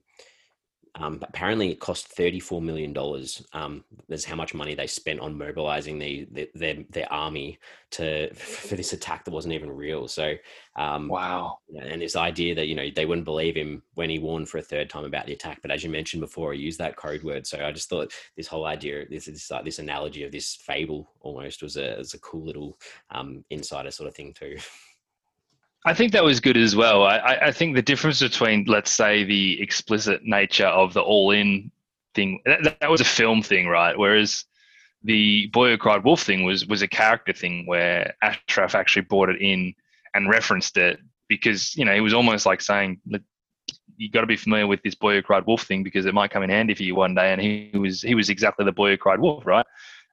[0.97, 3.45] um, apparently, it cost thirty-four million dollars.
[3.53, 7.59] Um, that's how much money they spent on mobilizing the, the, their their army
[7.93, 10.09] to for this attack that wasn't even real.
[10.09, 10.35] So,
[10.77, 11.59] um, wow!
[11.81, 14.63] And this idea that you know they wouldn't believe him when he warned for a
[14.63, 17.47] third time about the attack, but as you mentioned before, he used that code word.
[17.47, 21.11] So I just thought this whole idea, this this, uh, this analogy of this fable
[21.21, 22.79] almost was a was a cool little
[23.11, 24.57] um, insider sort of thing too.
[25.87, 27.05] I think that was good as well.
[27.05, 31.71] I, I think the difference between, let's say, the explicit nature of the all-in
[32.15, 33.99] thing that, that was a film thing, right?
[33.99, 34.45] Whereas
[35.03, 39.31] the Boy Who Cried Wolf thing was was a character thing where Ashraf actually brought
[39.31, 39.75] it in
[40.15, 43.01] and referenced it because you know he was almost like saying
[43.97, 46.31] you got to be familiar with this Boy Who Cried Wolf thing because it might
[46.31, 47.33] come in handy for you one day.
[47.33, 49.67] And he was he was exactly the Boy Who Cried Wolf, right?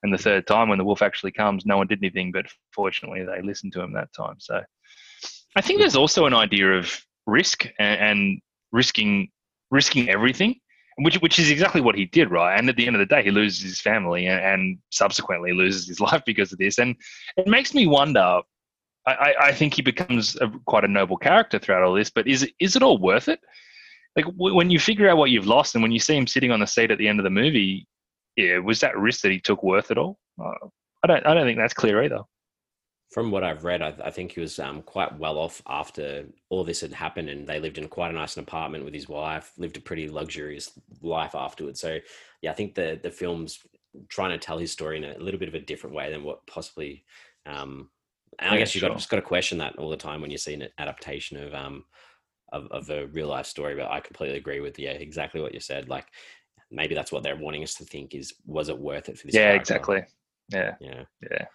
[0.04, 3.26] And the third time when the wolf actually comes, no one did anything, but fortunately
[3.26, 4.36] they listened to him that time.
[4.38, 4.62] So
[5.58, 6.96] I think there's also an idea of
[7.26, 8.42] risk and, and
[8.72, 9.30] risking
[9.72, 10.60] risking everything,
[11.00, 12.58] which which is exactly what he did, right?
[12.58, 15.88] And at the end of the day, he loses his family and, and subsequently loses
[15.88, 16.78] his life because of this.
[16.78, 16.96] And
[17.38, 18.42] it makes me wonder.
[19.08, 22.46] I, I think he becomes a, quite a noble character throughout all this, but is
[22.60, 23.40] is it all worth it?
[24.18, 26.52] Like w- when you figure out what you've lost, and when you see him sitting
[26.52, 27.88] on the seat at the end of the movie,
[28.36, 30.20] yeah, was that risk that he took worth it all?
[30.40, 30.68] Uh,
[31.04, 32.20] I don't I don't think that's clear either.
[33.10, 36.64] From what I've read, I, I think he was um, quite well off after all
[36.64, 39.78] this had happened, and they lived in quite a nice apartment with his wife, lived
[39.78, 41.80] a pretty luxurious life afterwards.
[41.80, 42.00] So,
[42.42, 43.66] yeah, I think the the film's
[44.10, 46.46] trying to tell his story in a little bit of a different way than what
[46.48, 47.06] possibly.
[47.46, 47.90] Um,
[48.40, 48.98] and I Yeah, guess you got sure.
[48.98, 51.86] just got to question that all the time when you see an adaptation of um
[52.52, 53.76] of, of a real life story.
[53.76, 55.90] But I completely agree with yeah exactly what you said.
[55.90, 56.08] Like
[56.72, 59.38] maybe that's what they're wanting us to think is was it worth it for this?
[59.38, 59.54] Yeah, character?
[59.54, 60.06] exactly.
[60.50, 61.06] Yeah, Yeah.
[61.22, 61.48] yeah.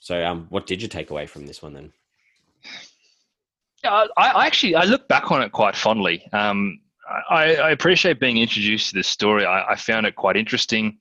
[0.00, 1.92] So um, what did you take away from this one then?
[3.82, 6.26] Yeah, I, I actually I look back on it quite fondly.
[6.32, 6.80] Um,
[7.30, 9.44] I, I appreciate being introduced to this story.
[9.44, 10.98] I, I found it quite interesting,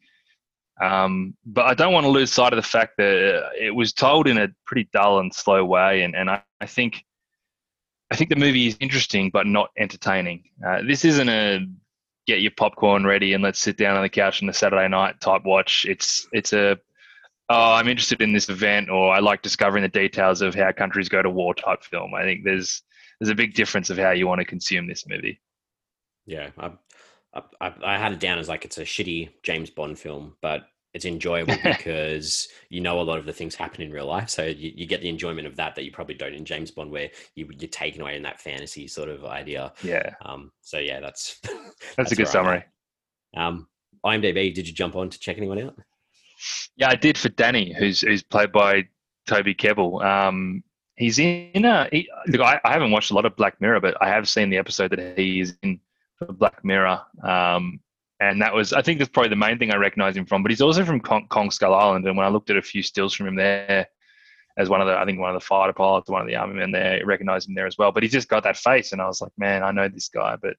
[0.82, 3.94] um, but I don't want to lose sight of the fact that uh, it was
[3.94, 7.04] told in a pretty dull and slow way, and, and I, I think
[8.12, 10.44] I think the movie is interesting but not entertaining.
[10.66, 11.66] Uh, this isn't a
[12.28, 15.20] get your popcorn ready and let's sit down on the couch on a Saturday night
[15.22, 15.86] type watch.
[15.88, 16.78] It's it's a
[17.50, 21.10] oh, I'm interested in this event, or I like discovering the details of how countries
[21.10, 22.14] go to war type film.
[22.14, 22.82] I think there's
[23.20, 25.40] there's a big difference of how you want to consume this movie.
[26.26, 26.72] Yeah, I,
[27.62, 31.06] I, I had it down as like it's a shitty James Bond film, but it's
[31.06, 34.72] enjoyable because you know a lot of the things happen in real life, so you,
[34.76, 37.48] you get the enjoyment of that that you probably don't in James Bond, where you
[37.60, 39.74] you're taken away in that fantasy sort of idea.
[39.84, 41.40] Yeah, Um, so yeah, that's
[41.98, 42.64] that's, a good summary.
[43.36, 43.68] Um,
[44.06, 45.78] IMDb, did you jump on to check anyone out?
[46.76, 48.88] Yeah, I did for Danny, who's who's played by
[49.28, 50.04] Toby Kebbell.
[50.04, 50.64] Um,
[50.96, 52.42] he's in a he, look.
[52.42, 54.92] I, I haven't watched a lot of Black Mirror, but I have seen the episode
[54.92, 55.80] that he is in
[56.18, 57.02] for Black Mirror.
[57.24, 57.80] Um,
[58.20, 60.42] and that was, I think, that's probably the main thing I recognize him from.
[60.42, 62.82] But he's also from Kong, Kong Skull Island, and when I looked at a few
[62.82, 63.88] stills from him there,
[64.58, 66.54] as one of the, I think one of the fighter pilots, one of the army
[66.56, 67.92] men there, recognized him there as well.
[67.92, 70.38] But he's just got that face, and I was like, man, I know this guy.
[70.42, 70.56] But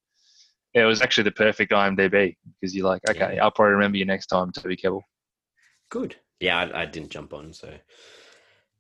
[0.75, 3.45] it was actually the perfect IMDb because you're like, okay, Yeah.
[3.45, 5.01] I'll probably remember you next time, Toby Kebbell.
[5.89, 6.17] Good.
[6.41, 7.73] Yeah, I, I didn't jump on, so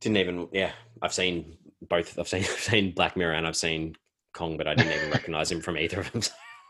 [0.01, 0.49] didn't even.
[0.53, 1.57] Yeah, I've seen
[1.89, 2.19] both.
[2.19, 3.95] I've seen I've seen Black Mirror and I've seen
[4.35, 6.23] Kong, but I didn't even recognize him from either of them.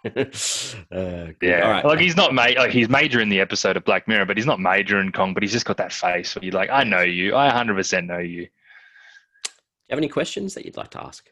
[0.92, 1.32] uh.
[1.42, 1.84] Yeah, All right.
[1.84, 4.46] like he's not ma- like he's major in the episode of Black Mirror, but he's
[4.46, 5.34] not major in Kong.
[5.34, 8.06] But he's just got that face where you're like, I know you, I 100 percent
[8.06, 8.42] know you.
[8.42, 9.50] Do
[9.88, 11.28] you have any questions that you'd like to ask?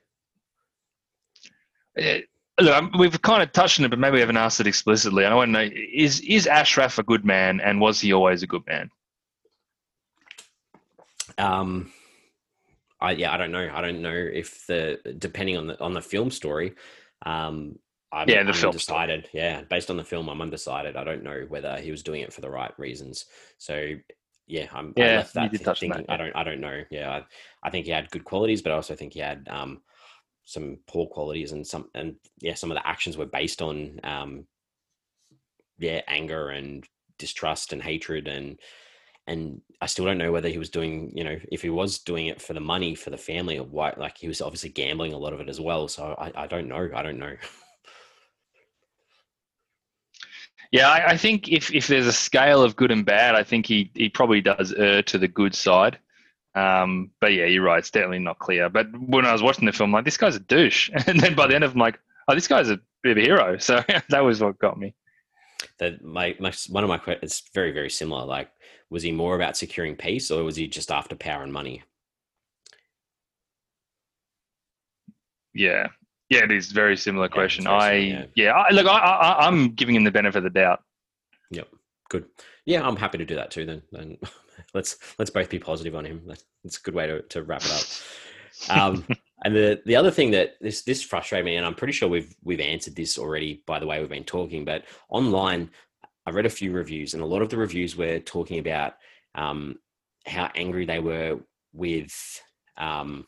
[2.01, 2.19] Uh,
[2.61, 5.25] Look, we've kind of touched on it, but maybe we haven't asked it explicitly.
[5.25, 8.47] I want to know: is is Ashraf a good man, and was he always a
[8.47, 8.91] good man?
[11.39, 11.93] Um,
[13.01, 13.71] I yeah, I don't know.
[13.73, 16.75] I don't know if the depending on the on the film story.
[17.27, 17.79] Um,
[18.13, 19.29] I'm, Yeah, the I'm film story.
[19.33, 20.97] Yeah, based on the film, I'm undecided.
[20.97, 23.27] I don't know whether he was doing it for the right reasons.
[23.59, 23.95] So
[24.47, 25.91] yeah, I'm I Yeah, left you that thinking.
[25.93, 26.37] that, I don't.
[26.37, 26.83] I don't know.
[26.91, 27.25] Yeah, I,
[27.63, 29.83] I think he had good qualities, but I also think he had um
[30.45, 34.47] some poor qualities and some and yeah, some of the actions were based on um
[35.79, 36.87] yeah anger and
[37.19, 38.59] distrust and hatred and
[39.27, 42.27] and I still don't know whether he was doing, you know, if he was doing
[42.27, 43.99] it for the money for the family or what.
[43.99, 45.89] Like he was obviously gambling a lot of it as well.
[45.89, 46.91] So I, I don't know.
[46.95, 47.35] I don't know.
[50.73, 53.67] Yeah, I, I think if if there's a scale of good and bad, I think
[53.67, 55.99] he he probably does err to the good side.
[56.55, 57.79] Um, but yeah, you're right.
[57.79, 58.69] It's definitely not clear.
[58.69, 61.47] But when I was watching the film, like this guy's a douche, and then by
[61.47, 61.99] the end of, it, I'm like,
[62.29, 63.59] oh, this guy's a bit of a hero.
[63.59, 64.95] So that was what got me.
[65.81, 68.25] That my, my one of my questions it's very very similar.
[68.25, 68.51] Like,
[68.91, 71.83] was he more about securing peace or was he just after power and money?
[75.53, 75.89] Yeah,
[76.31, 77.65] yeah, it is very similar Yeah, question.
[77.65, 80.51] very I similar, yeah, I, look, I, I I'm giving him the benefit of the
[80.51, 80.83] doubt.
[81.51, 81.69] Yep.
[82.09, 82.27] Good.
[82.67, 83.65] Yeah, I'm happy to do that too.
[83.67, 84.19] Then, then
[84.75, 86.23] let's let's both be positive on him.
[86.27, 87.83] That's, that's a good way to, to wrap it up.
[88.69, 89.05] Um,
[89.45, 92.35] and the the other thing that this this frustrated me, and I'm pretty sure we've
[92.43, 95.71] we've answered this already by the way we've been talking, but online,
[96.27, 98.95] I read a few reviews, and a lot of the reviews were talking about
[99.35, 99.77] um,
[100.27, 101.39] how angry they were
[101.73, 102.43] with
[102.77, 103.27] um,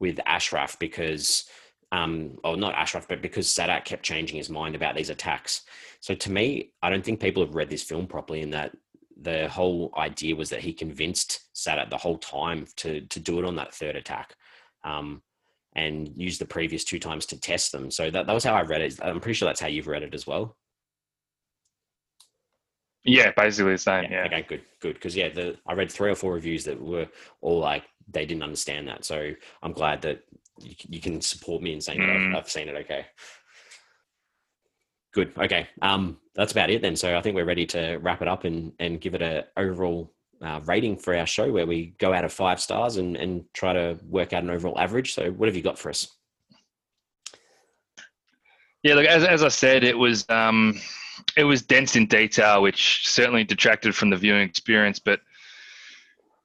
[0.00, 1.44] with Ashraf because.
[1.92, 5.62] Um, or not Ashraf, but because Sadat kept changing his mind about these attacks.
[6.00, 8.74] So to me, I don't think people have read this film properly in that
[9.20, 13.44] the whole idea was that he convinced Sadat the whole time to to do it
[13.44, 14.34] on that third attack.
[14.82, 15.22] Um,
[15.76, 17.90] and use the previous two times to test them.
[17.90, 18.98] So that, that was how I read it.
[19.02, 20.56] I'm pretty sure that's how you've read it as well.
[23.04, 24.10] Yeah, basically the same.
[24.10, 24.94] Yeah, Okay, good, good.
[24.94, 27.08] Because yeah, the I read three or four reviews that were
[27.40, 29.04] all like they didn't understand that.
[29.04, 30.22] So I'm glad that
[30.60, 32.30] you, you can support me in saying that Mm.
[32.30, 32.76] I've, I've seen it.
[32.76, 33.04] Okay.
[35.14, 35.32] Good.
[35.38, 35.68] Okay.
[35.80, 36.96] Um, that's about it then.
[36.96, 40.12] So I think we're ready to wrap it up and and give it a overall
[40.42, 43.72] uh, rating for our show, where we go out of five stars and and try
[43.72, 45.14] to work out an overall average.
[45.14, 46.08] So what have you got for us?
[48.82, 50.74] Yeah, look, as, as I said, it was um,
[51.36, 54.98] it was dense in detail, which certainly detracted from the viewing experience.
[54.98, 55.20] But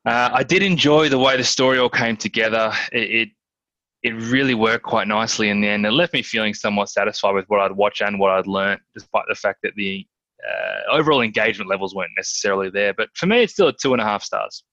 [0.06, 2.72] Uh, I did enjoy the way the story all came together.
[2.94, 3.30] It, it,
[4.04, 5.86] it really worked quite nicely in the end.
[5.86, 9.26] It left me feeling somewhat satisfied with what I'd watched and what I'd learned, despite
[9.28, 10.08] the fact that the
[10.47, 12.93] uh, overall engagement levels weren't necessarily there.
[12.93, 14.64] But for me, it's still a two and a half stars.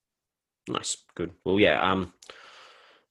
[0.68, 1.32] Nice, good.
[1.44, 1.80] Well, yeah.
[1.82, 2.12] Um,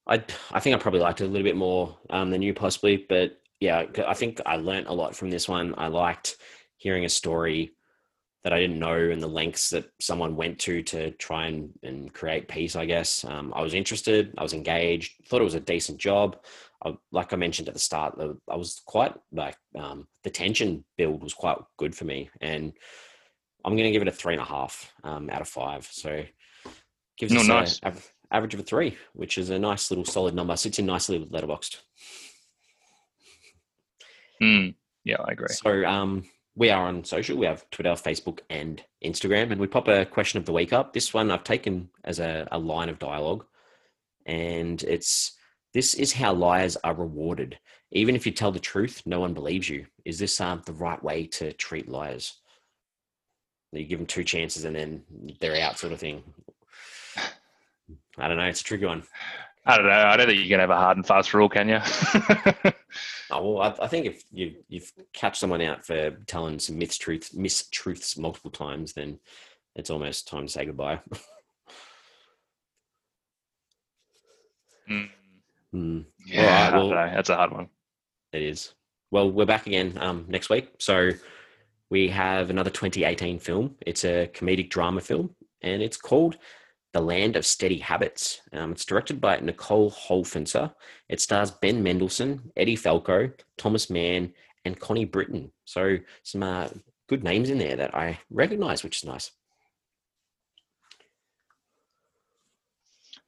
[0.07, 3.05] I I think I probably liked it a little bit more um, than you possibly,
[3.09, 5.73] but yeah, I think I learned a lot from this one.
[5.77, 6.37] I liked
[6.77, 7.71] hearing a story
[8.45, 12.13] that I didn't know and the lengths that someone went to to try and, and
[12.13, 13.25] create peace, I guess.
[13.25, 16.37] Um, I was interested, I was engaged, thought it was a decent job.
[16.85, 21.23] I, like I mentioned at the start, I was quite like um, the tension build
[21.23, 22.29] was quite good for me.
[22.39, 22.73] And
[23.65, 25.89] I'm going to give it a three and a half um, out of five.
[25.91, 26.23] So
[27.17, 27.79] gives no, us nice.
[27.81, 27.93] a,
[28.31, 30.55] average of a three, which is a nice little solid number.
[30.55, 31.77] Sits in nicely with Letterboxd.
[34.39, 35.47] Mm, yeah, I agree.
[35.47, 36.25] So um,
[36.55, 37.37] we are on social.
[37.37, 40.93] We have Twitter, Facebook, and Instagram, and we pop a question of the week up.
[40.93, 43.45] This one I've taken as a, a line of dialogue,
[44.25, 45.33] and it's
[45.73, 47.59] this is how liars are rewarded.
[47.91, 49.85] Even if you tell the truth, no one believes you.
[50.05, 52.35] Is this um, the right way to treat liars?
[53.73, 55.03] You give them two chances and then
[55.41, 56.23] they're out, sort of thing.
[58.17, 58.45] I don't know.
[58.45, 59.03] It's a tricky one.
[59.65, 59.91] I don't know.
[59.91, 61.79] I don't think you can have a hard and fast rule, can you?
[63.31, 66.97] oh well, I, I, think if you you've catch someone out for telling some myths,
[66.97, 69.19] truths, mistruths multiple times, then
[69.75, 70.99] it's almost time to say goodbye.
[74.89, 75.09] mm.
[75.73, 76.05] Mm.
[76.25, 77.69] Yeah, well, that's a hard one.
[78.31, 78.73] It is.
[79.11, 81.11] Well, we're back again um, next week, so
[81.89, 83.75] we have another 2018 film.
[83.85, 86.37] It's a comedic drama film, and it's called
[86.95, 88.39] the Land of Steady Habits.
[88.53, 90.73] Um, it's directed by Nicole Holofcener.
[91.09, 94.31] It stars Ben Mendelsohn, Edie Falco, Thomas Mann,
[94.63, 95.51] and Connie Britton.
[95.65, 96.69] So some uh,
[97.09, 99.29] good names in there that I recognize, which is nice.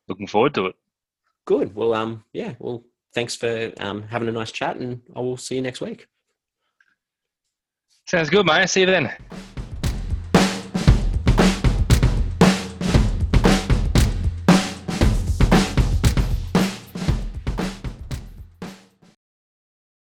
[0.08, 0.76] Looking forward to it.
[1.44, 1.76] Good.
[1.76, 2.54] Well, um, yeah.
[2.60, 6.08] Well, thanks for um, having a nice chat, and I will see you next week.
[8.06, 8.70] Sounds good, mate.
[8.70, 9.12] See you then.